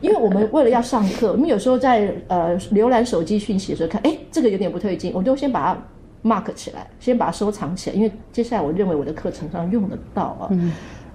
[0.00, 10.50] 因为我们为了要上课，我们有时候在呃浏览手机讯息的时候看，哎，这个有点不对劲，我就先把它 mark 起来，先把它收藏起来，因为接下来我认为我的课程上用得到啊。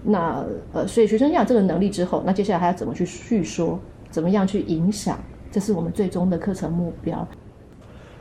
[0.03, 3.79] 那呃，所以学生要有这个能力之后，那接下来还要怎么去叙说，
[4.09, 5.17] 怎么样去影响，
[5.51, 7.27] 这是我们最终的课程目标。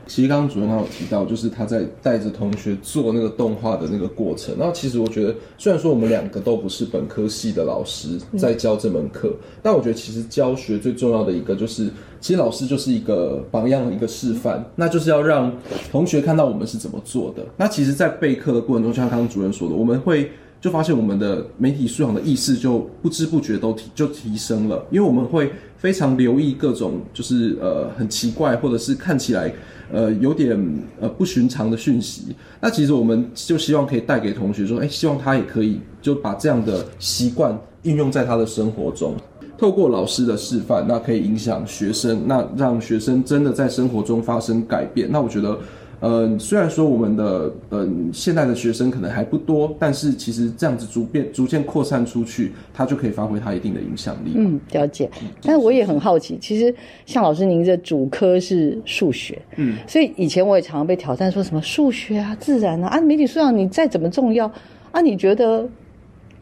[0.07, 4.55] 其实刚刚主任他有提到，就是他在带着同学做那个动画的那个过程。
[4.59, 11.89] 然后其实我觉得，虽然说我们两个都不是本科系的老师在教这门课，但我觉得其实教学最重要的一个就是，
[12.21, 15.53] 其实老师就是一个榜样、一个示范，那就是要让
[15.91, 17.45] 同学看到我们是怎么做的。
[17.57, 20.31] 那其实，在备课的过程中，像刚刚主任说的，我们会。
[20.61, 29.53] 就发现我们的媒体素养的意识就不知不觉都提就提升了，因为我们会非常留意各种就是呃很奇怪或者是看起来
[29.95, 30.59] 呃有点
[31.01, 32.35] 呃不寻常的讯息。
[32.61, 39.15] 那其实我们就希望可以带给同学说，哎，希望他也可以就把这样的习惯运用在他的生活中，
[39.57, 45.09] 透过老师的示范，那可以影响学生，那让学生真的在生活中发生改变。
[45.11, 45.59] 那我觉得。
[46.01, 54.33] 呃，虽然说我们的呃现在的学生可能还不多，但是其实这样子逐变逐渐扩散出去，它就可以发挥它一定的影响力。
[54.35, 55.11] 嗯，了解。
[55.43, 56.75] 但是我也很好奇，其实
[57.07, 64.51] 像老师您的主科是数学，嗯，所以以前我也常常被挑战，说什么数学啊、自然啊，啊，媒体素养你再怎么重要
[64.91, 65.69] 啊，你觉得？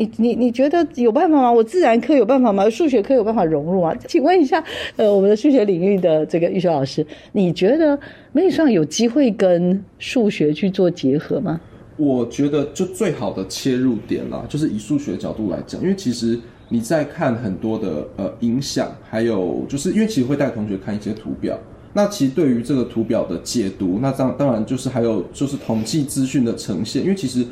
[0.03, 1.53] 你你你觉得有办法吗？
[1.53, 2.69] 我自然科有办法吗？
[2.69, 3.95] 数学科有办法融入吗？
[4.09, 4.62] 请问一下，
[4.97, 7.99] 呃，我们的数学领域的这个玉修老师，你觉得
[8.33, 11.61] 媒体上有机会跟数学去做结合吗？
[11.97, 16.38] 我觉得就最好的切入点啦，就是以数学角度来讲，因为其实
[16.69, 21.57] 你在看很多的呃影响，还有就是因为其实会带同学看一些图表，
[21.93, 27.47] 那其实对于这个图表的解读，那当当然就是还有就是统计资讯的呈现，因为其实。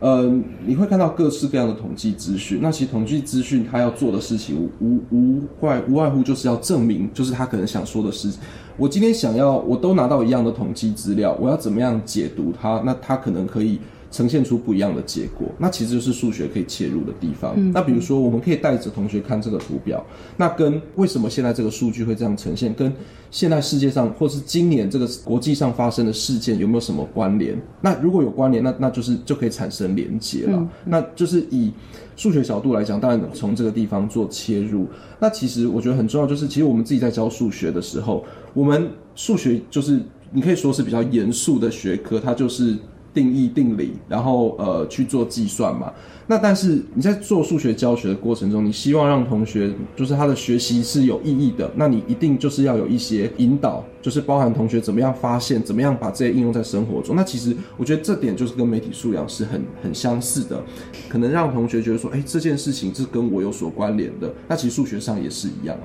[0.00, 0.30] 呃，
[0.66, 2.60] 你会看到各式各样的统计资讯。
[2.62, 8.30] 那其实统计资讯它要做的事情，无无外无外乎就是要证明，就是他可能想说的是，
[8.76, 12.82] 我今天想要，我都拿到一样的统计资料，我要怎么样解读它？
[12.84, 13.78] 那它可能可以。
[14.14, 17.52] 呈现出不一样的结果，那其实就是数学可以切入的地方。
[17.72, 22.92] 那比如说，我们可以带着同学看这个图表，那跟为什么现在这个数据会这样呈现，跟
[23.32, 27.60] 现在世界上或是今年这个国际上发生的事件有没有什么关联？
[27.80, 30.64] 那如果有关联，那那就是就可以产生连接了。
[30.84, 31.72] 那就是以
[32.14, 34.86] 数学角度来讲，当然从这个地方做切入。
[35.18, 40.00] 那其实我觉得很重要，就是其实我们自己在教数学的时候，我们数学就是
[40.30, 42.76] 你可以说是比较严肃的学科，它就是。
[43.14, 45.92] 定义定理，然后呃去做计算嘛。
[46.26, 57.14] 那但是你在做数学教学的过程中，你希望让同学就是他的学习是有意义的，那你一定就是要有一些引导，就是包含同学怎么样发现，怎么样把这些应用在生活中。
[57.14, 60.62] 那其实我觉得这点就是跟媒体素养是很很相似的，
[61.10, 64.32] 可能让同学觉得说，哎，这件事情是跟我有所关联的。
[64.48, 65.76] 那其实数学上也是一样。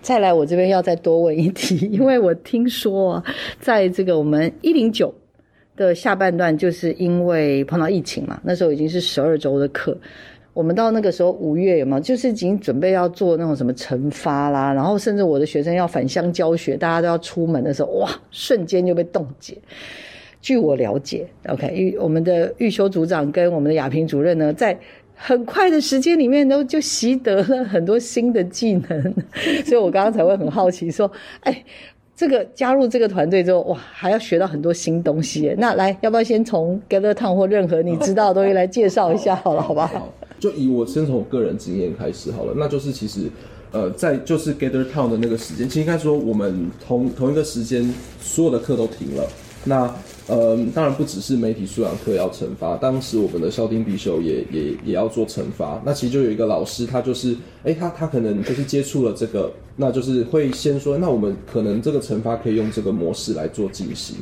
[0.00, 3.22] 再来，我这边要再多问一题，因为我听说
[3.58, 5.12] 在这个我们一零九。
[5.86, 9.96] 的下半段就是因为碰到疫情嘛，那时候已经是十二周的课，
[10.52, 12.00] 我们到那个时候五月有没有？
[12.00, 19.56] 就是已经准备要做那种什么惩罚啦，然后甚至我的学生要返乡教学，大家都要出门的时候，哇，瞬间就被冻结。
[20.42, 24.78] 据我了解，OK，玉我们的玉修组长跟我们的亚平主任呢，在
[25.14, 29.14] 很快的时间里面都就习得了很多新的技能，
[29.64, 31.64] 所以我刚刚才会很好奇说，哎。
[32.20, 35.54] 这个加入这个团队之后，哇，还要学到很多新东西。
[35.56, 39.34] 那来，要不要先从 Gather Town 或任何你知道的东西来介绍一下？
[39.36, 39.86] 好了，好吧。
[39.86, 42.52] 好，就以我先从我个人经验开始好了。
[42.54, 43.22] 那就是其实，
[43.72, 49.26] 呃，在就是 Gather Town 的那个时间，其实应该说我们同同一个时间，所有的课都停了。
[49.64, 49.94] 那
[50.26, 55.82] 呃，当然不只是媒体素养课要惩罚，当时我们的校丁必修也也也要做惩罚。
[55.84, 64.16] 那其实就有一个老师，他就是，哎，他他可能就是接触了这个，那就是会先说，那我们可能这个惩罚可以用这个模式来做进行。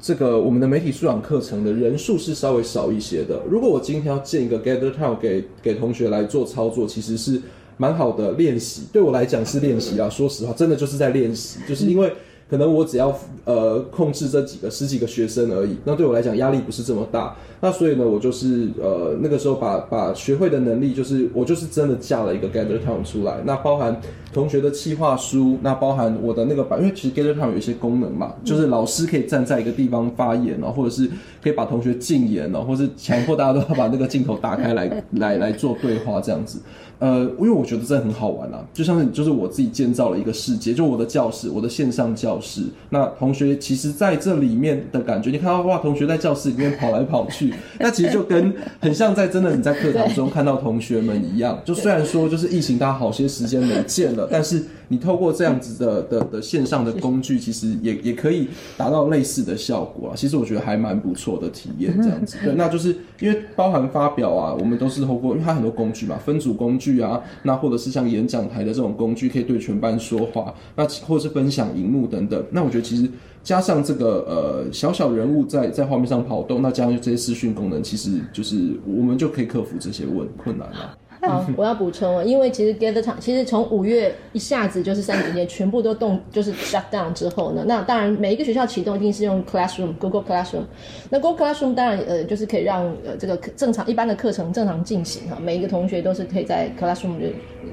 [0.00, 3.42] 这个我们的媒体素养课程的人数是稍微少一些的。
[3.48, 7.40] 如果我今天要建一个 Gather Town 给给同学来做操作，其实是
[7.76, 8.82] 蛮好的练习。
[8.92, 12.12] 对我来讲是练习啊，说实话，真的就是在练习，就是因为。
[12.50, 17.36] 可能我只要呃控制这几个十几个学生而已，那对我来讲压力不是这么大。
[17.62, 23.36] 那所以呢，我就是呃那个时候把把学会的能力，就是我就是真的架了一个 Gather Town 出来。
[23.44, 24.00] 那包含
[24.32, 31.08] 同学的企划书，那包含我的那个版，因为其实 Gather Town 有一些功能嘛，就是老师可以站在一个地方发言哦，或者是
[31.42, 36.58] 可以把同学禁言哦，或是强迫大家都要把那个镜头打开来来来做对话这样子。
[37.00, 42.62] 呃，因为我觉得这很好玩啊，就像是就是我自己建造了一个世界，就我的教室，我的线上教室。
[42.90, 51.58] 那同学其实在这里面的感觉，你看到哇，同学在教室里面跑来跑去， 那其实就跟很像在真的你在课堂中 看到同学们一样。
[51.64, 60.16] 就虽然说就是疫情，大家好些时间没见了，了，但是你透过这样子的的的线上的工具，其实也也可以达到类似的效果啊。
[60.16, 62.36] 其实我觉得还蛮不错的体验，这样子。
[62.42, 72.44] 对，那就是因为包含发表啊，我们都是透过，因为它很多工具嘛，分组工具啊，那或者是像演讲台的这种工具，可以对全班说话，那或者是分享荧幕等等。
[72.50, 73.08] 那我觉得其实
[73.44, 80.98] 加上这个呃小小人物在 在画面上跑动，那加上这些视讯功能，其实就是我们就可以克服这些问困难了。
[81.28, 90.62] 好， 我要补充了，因为其实 Gather Town 其实从五月一下子就是三年间全部都动，就是 shut down 之后呢，那当然每一个学校启动一定是用 Classroom Google Classroom，
[91.10, 97.18] 那 Google Classroom 当然呃就是可以让呃这个正常一般的课程正常进行哈，每一个同学都是可以在 Classroom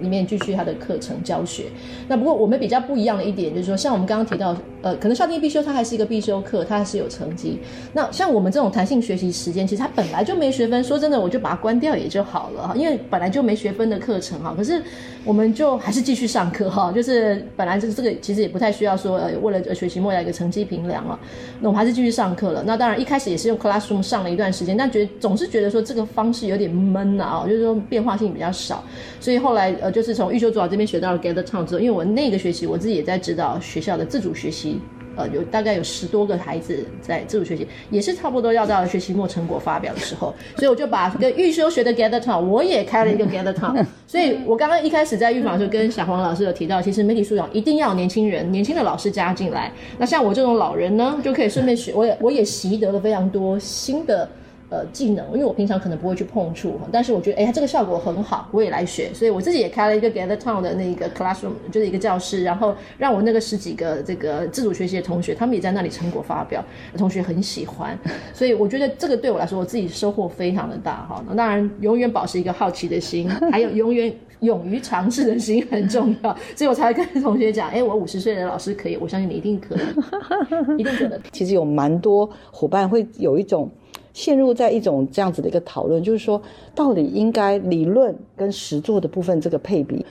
[0.02, 1.68] 里面继续他的课程教学。
[2.08, 7.60] 那不过我们比较不一样的一点就是说，像我们刚刚提到，呃，可能校定必修它还是一个必修课，它还是有成绩。
[7.94, 13.38] 那像我们这种弹性学习时间，其实它本来就没学分，说真的，我就把它关掉也就好了哈，因为本来就。
[13.48, 14.84] 没学分的课程哈，可是
[15.24, 21.18] 我们就还是继续上课哈，就是本来这个这个其实也不太需要说呃为了学习末来一个成绩评量啊，
[21.62, 22.62] 那我们还是继续上课了。
[22.68, 28.84] 那当然一开始也是用 Classroom 上了一段时间，但觉得总是觉得说这个方式有点闷啊，就是说变化性比较少，
[29.22, 34.80] 所以后来呃就是从预修组长这边学到了 Gather Town 之后，因为我那个学期我自己也在指导学校的自主学习。
[35.18, 43.84] 呃，有大概有十多个孩子在自主学习，也是差不多要到学期末成果发表的时候，所以我就把跟预修学的 Gather Town，我也开了一个 Gather Town。
[44.08, 49.72] 所以我刚刚一开始在预防的时候，跟小黄老师有提到，其实媒体素养一定要年轻人、年轻的老师加进来。
[49.98, 54.30] 那像我这种老人呢，就可以顺便学，我也我也习得了非常多新的。
[54.70, 66.62] 呃，技能，因为我平常可能不会去碰触，但是我觉得，哎，它这个效果很好，我也来学，所以我自己也开了一个 Gather Town 的那个 classroom，就是一个教室，然后让我那个十几个这个自主学习的同学，他们也在那里成果发表，
[66.98, 67.98] 同学很喜欢，
[68.34, 71.24] 所以我觉得这个对我来说，我自己收获非常的大哈。
[71.30, 81.18] 那当然，永远保持一个好奇的心，还有永远勇于尝试的心很重要，所以我才跟同学讲，哎，我五十岁的老师可以，我相信你一定可以，一定可能。
[81.32, 83.72] 其实有蛮多伙伴会有一种。
[84.18, 86.42] 陷入在一种这样子的一个讨论，就是说，
[86.74, 90.04] 到底应该理论跟实作的部分这个配比？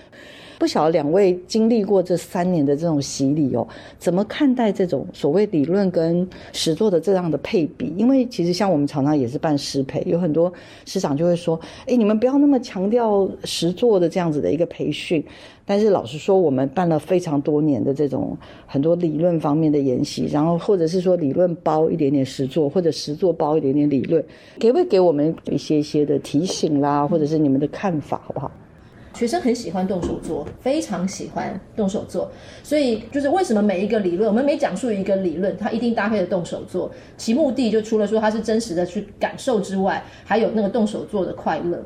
[0.58, 3.66] 不晓得两位经历过这三年的这种洗礼哦，
[3.98, 7.92] 怎么看待这种所谓理论跟实作的这样的配比？
[7.96, 10.52] 因为其实像我们常常也是办师培，有很多
[10.84, 15.22] 师长就会说：“哎，你们不要那么强调实作的这样子的一个培训。”
[15.68, 24.24] 但是老实说，我们办了非常多年的这种很多理论方面的研习，然后或者是说理论包一点点实作，或者实作包一点点理论，
[24.60, 28.48] 可不给我们一些一些的提醒啦，或者是你们的看法，好不好？
[29.16, 32.30] 学生很喜欢动手做，非常喜欢动手做，
[32.62, 41.82] 所以就是为什么每一个理论，我们每讲述一个理论，它一定搭配的动手做，其目的就除了说它是真实的去感受之外，还有那个动手做的快乐，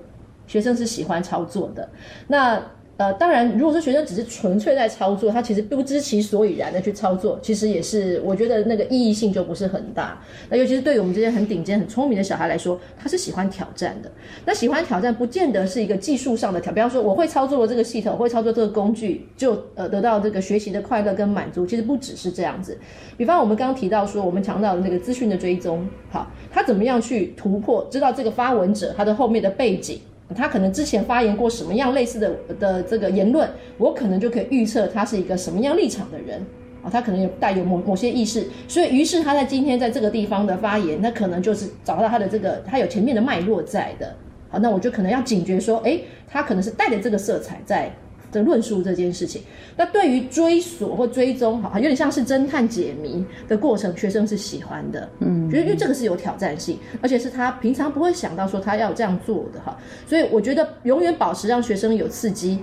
[0.49, 1.89] 学生是喜欢操作的，
[2.27, 2.61] 那。
[3.01, 10.21] 呃，当然，如果说学生只是纯粹在操作，他其实不知其所以然的去操作，其实也是我觉得那个意义性就不是很大。
[10.51, 14.13] 那尤其是对于我们这些很顶尖、很聪明的小孩来说，他是喜欢挑战的。
[14.45, 21.67] 那喜欢挑战，不见得是一个技术上的挑，比方说我会操作这个系统，会操作这个工具，就呃得到这个学习的快乐跟满足。
[21.67, 22.77] 其实不只是这样子。
[23.17, 29.99] 比方我们刚刚提到说，我们强调的那个资讯的追踪，好，他怎么样去突破，知道这个发文者他的后面的背景。
[30.37, 36.45] 他可能之前发言过什么样类似的的这个言论，我可能就可以预测他是一个什么样立场的人
[36.83, 44.17] 啊，他可能有带有某某些意识，所以于是他在今天在这个地方的发言，那可能就是找到他的这个他有前面的脉络在的，
[44.49, 47.93] 好，那我就可能要警觉说，哎，他可能是带着这个色彩在。
[48.33, 49.43] 的论述这件事情，
[49.77, 59.77] 那对于追索或追踪，哈，有点像是侦探解谜的过程，学生是喜欢的，嗯，觉得因为这个是有挑战性，而且是他平常不会想到说他要这样做的，哈，
[60.07, 62.61] 所以我觉得永远保持让学生有刺激，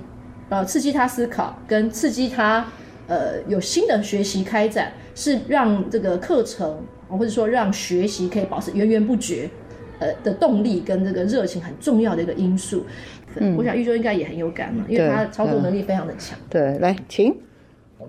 [0.49, 2.65] 呃，刺激他思考跟刺激他，
[3.07, 6.77] 呃，有新的学习开展，是让这个课程
[7.09, 9.49] 或者说让学习可以保持源源不绝，
[9.99, 12.85] 呃的动力跟这个热情很重要的一个因素。
[13.39, 16.37] 嗯，我想玉州应该也很有感嘛，因为他操作能力非常的强。
[16.49, 17.33] 对，来，请。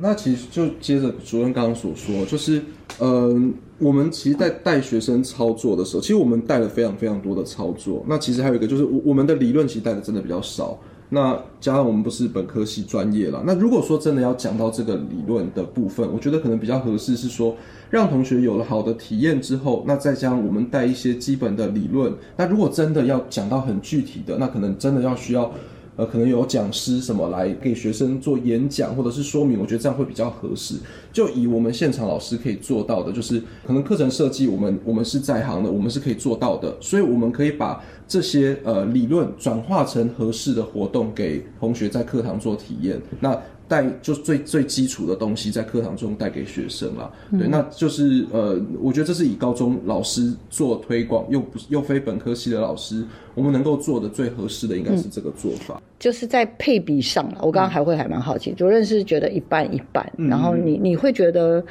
[0.00, 2.62] 那其实就接着主任刚刚所说，就是，
[3.00, 8.04] 嗯，我们其实，在带学生操作的时候，其实我们带了非常非常多的操作。
[8.06, 10.78] 那其实还有一个就是，我我们的理论其实带的真的比较少。
[11.10, 17.56] 那加上我们不是本科系专业了，那如果说真的要讲到这个理论的部分，我觉得可能比较合适是说，
[17.90, 22.12] 让同学有了好的体验之后，那再将我们带一些基本的理论。
[22.36, 25.52] 那如果真的要讲到很具体的，那可能真的要需要。
[25.98, 30.76] 呃，可能有讲师什么来给学生做演讲或者是说明，我觉得这样会比较合适。
[31.12, 43.02] 就以我们现场老师可以做到的，就是可能课程设计，我们我们是在行的，我们是可以做到的，所以我们可以把这些呃理论转化成合适的活动给同学在课堂做体验。
[43.18, 43.36] 那
[43.68, 47.10] 带就是最最基础的东西在课堂中带给学生啦。
[47.30, 53.04] 对，那就是呃，我觉得这是以高中老师做推广，又不又非本科系的老师，
[53.34, 55.80] 我们能够做的最合适的应该是这个做法。
[55.98, 61.62] 就是在配比上了，我刚刚还会还蛮好奇，主任是觉得一半一半，嗯然后你你会觉得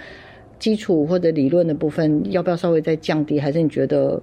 [0.60, 4.22] 基础或者理论的部分要不要稍微再降低，还是你觉得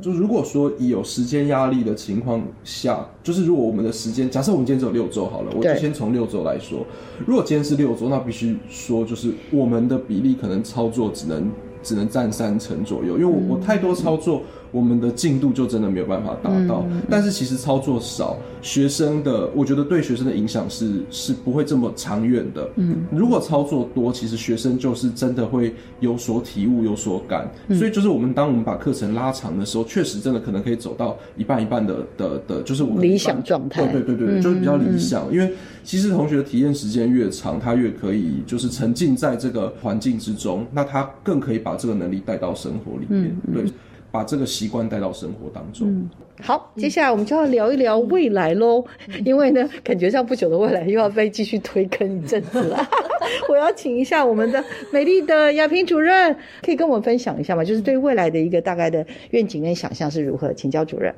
[0.00, 6.84] 就如果说以有时间压力的情况下，就是如果我们的时间，假设我们今天只有六周好了，我就先从六周来说。
[7.26, 11.50] 如果今天是六周，那必须说就是我们的比例可能操作只能
[11.82, 16.86] 只能占三成左右，因为我、我太多操作，我们的进度就真的没有办法达到。
[17.08, 22.68] 但是其实操作少，学生的我觉得对学生的影响是是不会这么长远的。
[22.76, 27.50] 嗯，如果操作多，其实学生就是真的会有所体悟、有所感。
[27.70, 35.32] 所以就是我们当我们把课程拉长的时候，确实真的可能可以走到一半一半的的的，就是我们理想状态对对对对，就是比较理想。
[35.32, 35.52] 因为
[35.82, 43.64] 其实同学的体验时间越长，他越可以就是沉浸在这个环境之中，那他更可以把这个能力带到生活里面，对，
[44.10, 46.08] 把这个习惯带到生活当中。
[46.42, 46.72] 好？
[46.76, 48.84] 接下来我们就要聊一聊未来喽，
[49.24, 52.88] 因为呢，感觉上不久的未来又要被继续推坑一阵子了。
[53.48, 57.62] 我要请一下我们的美丽的亚萍主任，可以跟我们分享一下吗？
[57.62, 60.52] 就是对未来的一个大概的愿景跟想象是如何？
[60.54, 61.14] 请教主任。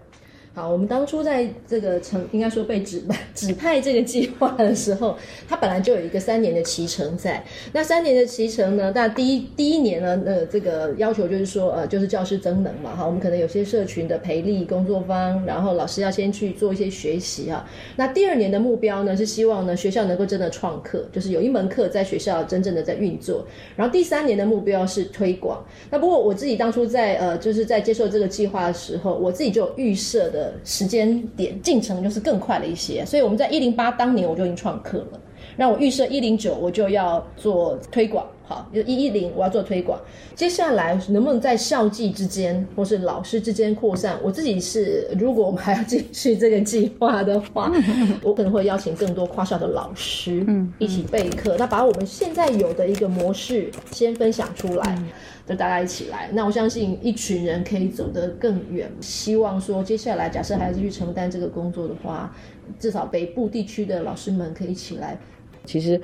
[0.55, 3.03] 好，我们当初在这个成应该说被指
[3.35, 5.17] 指派这个计划的时候，
[5.49, 7.43] 它本来就有一个三年的期程在。
[7.73, 17.67] 那三年的期程呢，那第一第一年呢，呃这个要求就是说，呃，就是教师增能嘛，哈，我们可能有些社群的培力工作坊，然后老师要先去做一些学习啊。
[17.97, 23.43] 那第二年的目标呢，是希望呢学校能够真的创课，就是有一门课在学校真正的在运作。
[23.75, 25.65] 然后第三年的目标是推广。
[25.91, 35.21] 那不过我自己当初在呃，就是在接受这个计划的时候，我自己就有预设的时间点进程就是更快了一些，所以我们在一零八当年我就已经创客了。
[35.57, 40.01] 那我预设一零九我就要做推广，好，就一一零我要做推广。
[40.35, 44.19] 接下来能不能在校际之间或是老师之间扩散？
[44.23, 47.73] 我自己是，如果我们还要继续这个计划的话，
[48.23, 54.99] 我可能会邀请更多跨校的老师，嗯，一起备课，那把我们现在有的一个模式先分享出来。
[55.45, 58.89] 就大家一起来，那我相信一群人可以走得更远。
[59.01, 62.33] 希望说接下来，假设还要继续承担这个工作的话，
[62.79, 65.19] 至少北部地区的老师们可以一起来。
[65.65, 66.01] 其实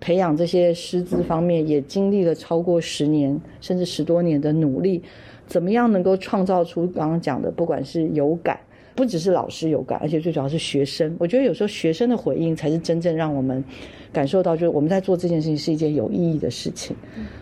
[0.00, 5.02] 培养这些师资方面也经历了超过十年甚至十多年的努力，
[5.46, 8.58] 怎么样能够创造出刚刚讲的，不管是有感。
[8.94, 11.14] 不只是老师有感，而且最主要是学生。
[11.18, 13.62] 我觉得有时候学生的回应才是真正让我们
[14.10, 16.96] 感受到，就是我们在做这件事情是一件有意义的事情。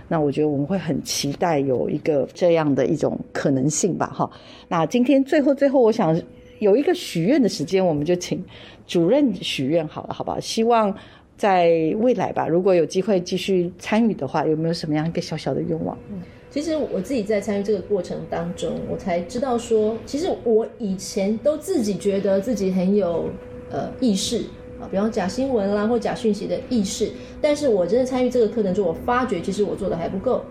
[0.08, 4.28] 那我觉得我们会很期待有一个这样的一种可能性吧，哈。
[4.66, 6.20] 那今天最后最后，我想
[6.58, 8.44] 有一个许愿的时间，我们就请
[8.84, 10.40] 主任许愿好了，好不好？
[10.40, 10.92] 希望
[11.36, 15.96] 在未来吧，如果有机会继续参与的话，有没有什么样一个小小的愿望？
[16.10, 16.20] 嗯
[16.50, 23.28] 其实我自己在参与这个过程当中，我才知道说，其实我以前都自己觉得自己很有
[23.72, 24.44] 呃意识
[24.80, 27.10] 啊，比方假新闻啦或假讯息的意识，
[27.42, 30.44] 但是我真的参与这个课程之后，我发觉其实我做的还不够。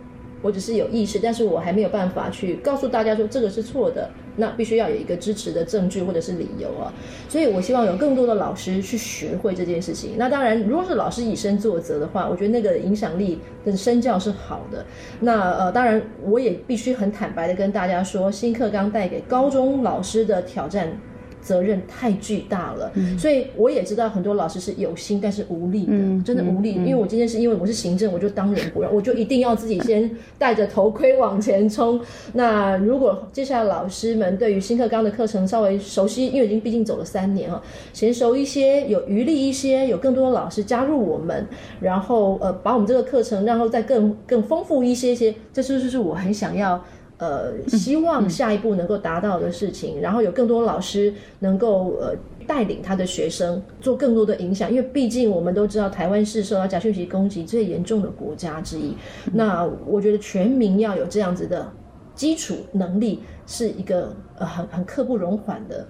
[0.43, 6.93] 我只是有意识，但是我还没有办法去告诉大家说这个是错的，那必须要有一个支持的证据或者是理由啊。
[7.27, 10.11] 所以我希望有更多的老师去学会这件事情。
[10.17, 14.85] 那当然，如果是老师以身作则的话，我觉得那个影响力的身教是好的。
[15.21, 20.95] 那呃，当然我也必须很坦白的跟大家说，新课纲带给高中老师的挑战。
[21.43, 26.73] 责任太巨大了，所以我也知道很多老师是有心但是无力的，真的无力。
[26.75, 31.99] 因为我今天是因为我是行政，我就当仁不让，我就一定要自己先戴着头盔往前冲。
[32.33, 37.61] 那如果接下来老师们对于新课纲的课程稍微熟悉，因为已经毕竟走了三年啊，
[37.93, 41.45] 娴熟一些，有余力一些，有更多的老师加入我们，
[41.81, 46.81] 然后呃把我们这个课程然后再更更丰富一些些，这就是我很想要。
[47.23, 52.13] 呃，希望下一步能够达到的事情，然后有更多老师能够呃
[52.45, 58.93] 带领他的学生做更多的影响，因为毕竟我们都知道台湾是受到假讯息攻击最严重的国家之一。
[59.31, 61.71] 那我觉得全民要有这样子的
[62.13, 65.87] 基础能力，是一个呃很很刻不容缓的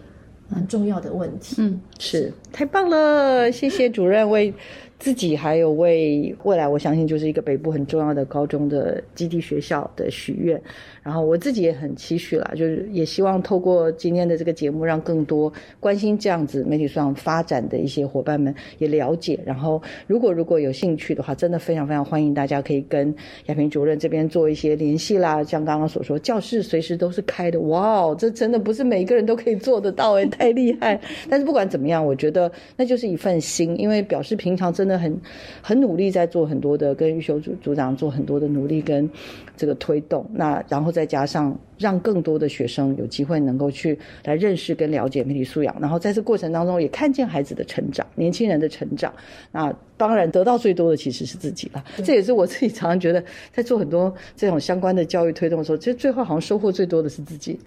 [0.53, 1.55] 很重要的问题。
[1.57, 4.53] 嗯，是太棒了，谢谢主任为
[4.99, 10.61] 自己还有为未来，我相信就是一个北部很重要的高中的基地学校的许愿。
[11.01, 19.37] 然后我自己也很期许啦，就是也希望透过今天的这个节目，让更多关心这样子媒体素养发展的一些伙伴们也了解。
[19.45, 23.13] 然后如果如果有兴趣的话，真的非常非常欢迎大家可以跟
[23.47, 25.43] 亚平主任这边做一些联系啦。
[25.43, 30.97] 像刚刚所说，教室随时都是开的，哇，这真的不是每一个人都可以做得到诶，太厉害！
[31.29, 34.92] 但是不管怎么样，我觉得那就是一份心，因为表示平常真的。
[34.93, 35.19] 的很
[35.61, 39.09] 很努力在做很多的跟玉修组组长做很多的努力跟
[39.57, 49.11] 这个推动，那然后再加上让更多的学生有机会能够去来认识跟了解媒体素养，然后在这过程当中也看见孩子的成长，年轻人的成长，
[49.51, 57.59] 那当然得到最多的其实是自己了，这也是我自己常常觉得在做很多这种相关的教育推动的时候，其实最后好像收获最多的是自己。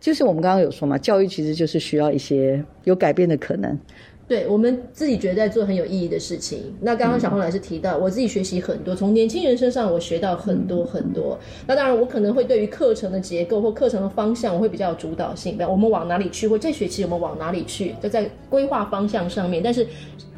[0.00, 3.78] 就是我们刚刚有说嘛，教育其实就是需要一些有改变的可能。
[4.26, 6.74] 对我们自己觉得在做很有意义的事情。
[6.80, 11.38] 那刚刚小红老师提到，我自己学习很多，从年轻人身上我学到很多很多。
[11.66, 15.58] 那当然，我可能会对于课程的结构或课程的方向，我会比较有主导性。
[15.68, 19.62] 我们往哪里去，或这学期我们往哪里去，就在规划方向上面。
[19.62, 19.86] 但是。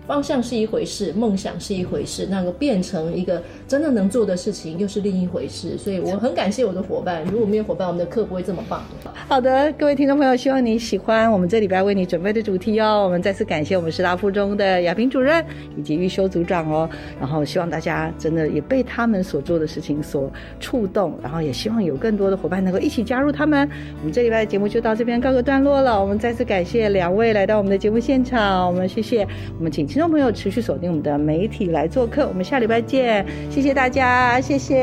[0.06, 5.76] 方向是一回事，梦想是一回事，那个变成一个真的能做的事情又是另一回事。
[5.76, 8.84] 所以我很感谢我的伙伴，如果没有伙伴，我们的课不会这么棒。
[9.26, 13.02] 好的，各位听众朋友，希望你喜欢我们这礼拜为你准备的主题哦。
[13.02, 15.44] 我们再次感谢我们师大附中的亚平主任
[15.76, 16.88] 以及玉修组长哦。
[17.18, 20.30] 然后希望大家真的也被他们所做的事情所
[20.60, 23.68] 触动，然后也希望有更多的伙伴能够一起加入他们。
[23.98, 26.00] 我们这礼拜的节目就到这边告个段落了。
[26.00, 29.26] 我们再次感谢两位来到我们的节目现场，我们谢谢，
[29.58, 29.95] 我们请。
[29.96, 34.76] 听众朋友，持续锁定我们的媒体来做客，我们下礼拜见，谢谢大家，谢谢，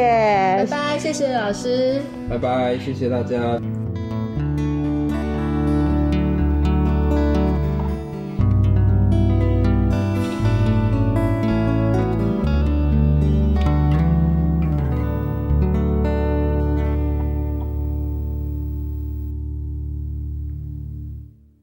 [0.57, 3.61] 拜拜，谢谢老师，拜拜，谢谢大家。